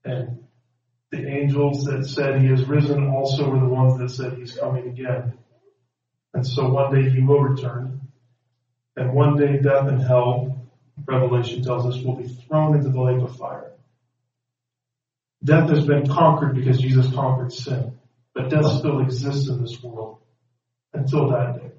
And 0.03 0.43
the 1.11 1.27
angels 1.27 1.83
that 1.85 2.05
said 2.05 2.41
he 2.41 2.47
has 2.47 2.65
risen 2.65 3.07
also 3.09 3.49
were 3.49 3.59
the 3.59 3.65
ones 3.65 3.97
that 3.99 4.09
said 4.09 4.37
he's 4.37 4.53
coming 4.53 4.87
again. 4.87 5.37
And 6.33 6.45
so 6.45 6.69
one 6.69 6.93
day 6.93 7.09
he 7.09 7.21
will 7.21 7.41
return. 7.41 8.01
And 8.95 9.13
one 9.13 9.37
day 9.37 9.59
death 9.59 9.87
and 9.87 10.01
hell, 10.01 10.56
Revelation 11.05 11.63
tells 11.63 11.85
us, 11.85 12.03
will 12.03 12.15
be 12.15 12.27
thrown 12.27 12.75
into 12.75 12.89
the 12.89 13.01
lake 13.01 13.21
of 13.21 13.35
fire. 13.37 13.71
Death 15.43 15.69
has 15.69 15.85
been 15.85 16.07
conquered 16.07 16.55
because 16.55 16.79
Jesus 16.79 17.13
conquered 17.13 17.53
sin. 17.53 17.99
But 18.33 18.49
death 18.49 18.65
still 18.79 19.01
exists 19.01 19.49
in 19.49 19.61
this 19.61 19.81
world 19.81 20.19
until 20.93 21.29
that 21.29 21.59
day. 21.59 21.71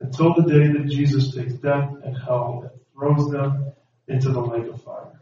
Until 0.00 0.34
the 0.34 0.42
day 0.42 0.66
that 0.72 0.88
Jesus 0.88 1.34
takes 1.34 1.54
death 1.54 1.90
and 2.04 2.16
hell 2.16 2.70
and 2.70 2.80
throws 2.94 3.30
them 3.30 3.72
into 4.08 4.30
the 4.30 4.40
lake 4.40 4.66
of 4.66 4.82
fire. 4.82 5.20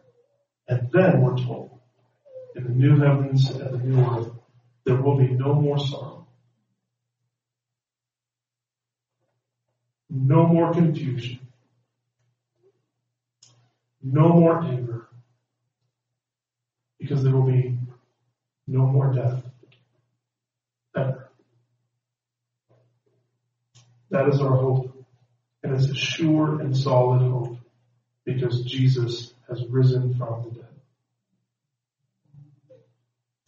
And 0.68 0.90
then 0.92 1.20
we're 1.20 1.36
told, 1.36 1.80
in 2.54 2.64
the 2.64 2.70
new 2.70 2.98
heavens 2.98 3.50
and 3.50 3.72
the 3.72 3.78
new 3.78 4.04
earth, 4.04 4.30
there 4.84 5.00
will 5.00 5.16
be 5.16 5.28
no 5.28 5.54
more 5.54 5.78
sorrow. 5.78 6.26
No 10.10 10.46
more 10.46 10.72
confusion. 10.72 11.47
No 14.02 14.28
more 14.28 14.62
anger. 14.62 15.08
Because 16.98 17.22
there 17.22 17.32
will 17.32 17.46
be 17.46 17.78
no 18.66 18.86
more 18.86 19.12
death. 19.12 19.42
Ever. 20.96 21.30
That 24.10 24.28
is 24.28 24.40
our 24.40 24.56
hope. 24.56 24.94
And 25.62 25.74
it's 25.74 25.90
a 25.90 25.94
sure 25.94 26.60
and 26.60 26.76
solid 26.76 27.22
hope 27.22 27.58
because 28.24 28.62
Jesus 28.62 29.32
has 29.48 29.64
risen 29.68 30.14
from 30.14 30.42
the 30.44 30.50
dead. 30.50 30.57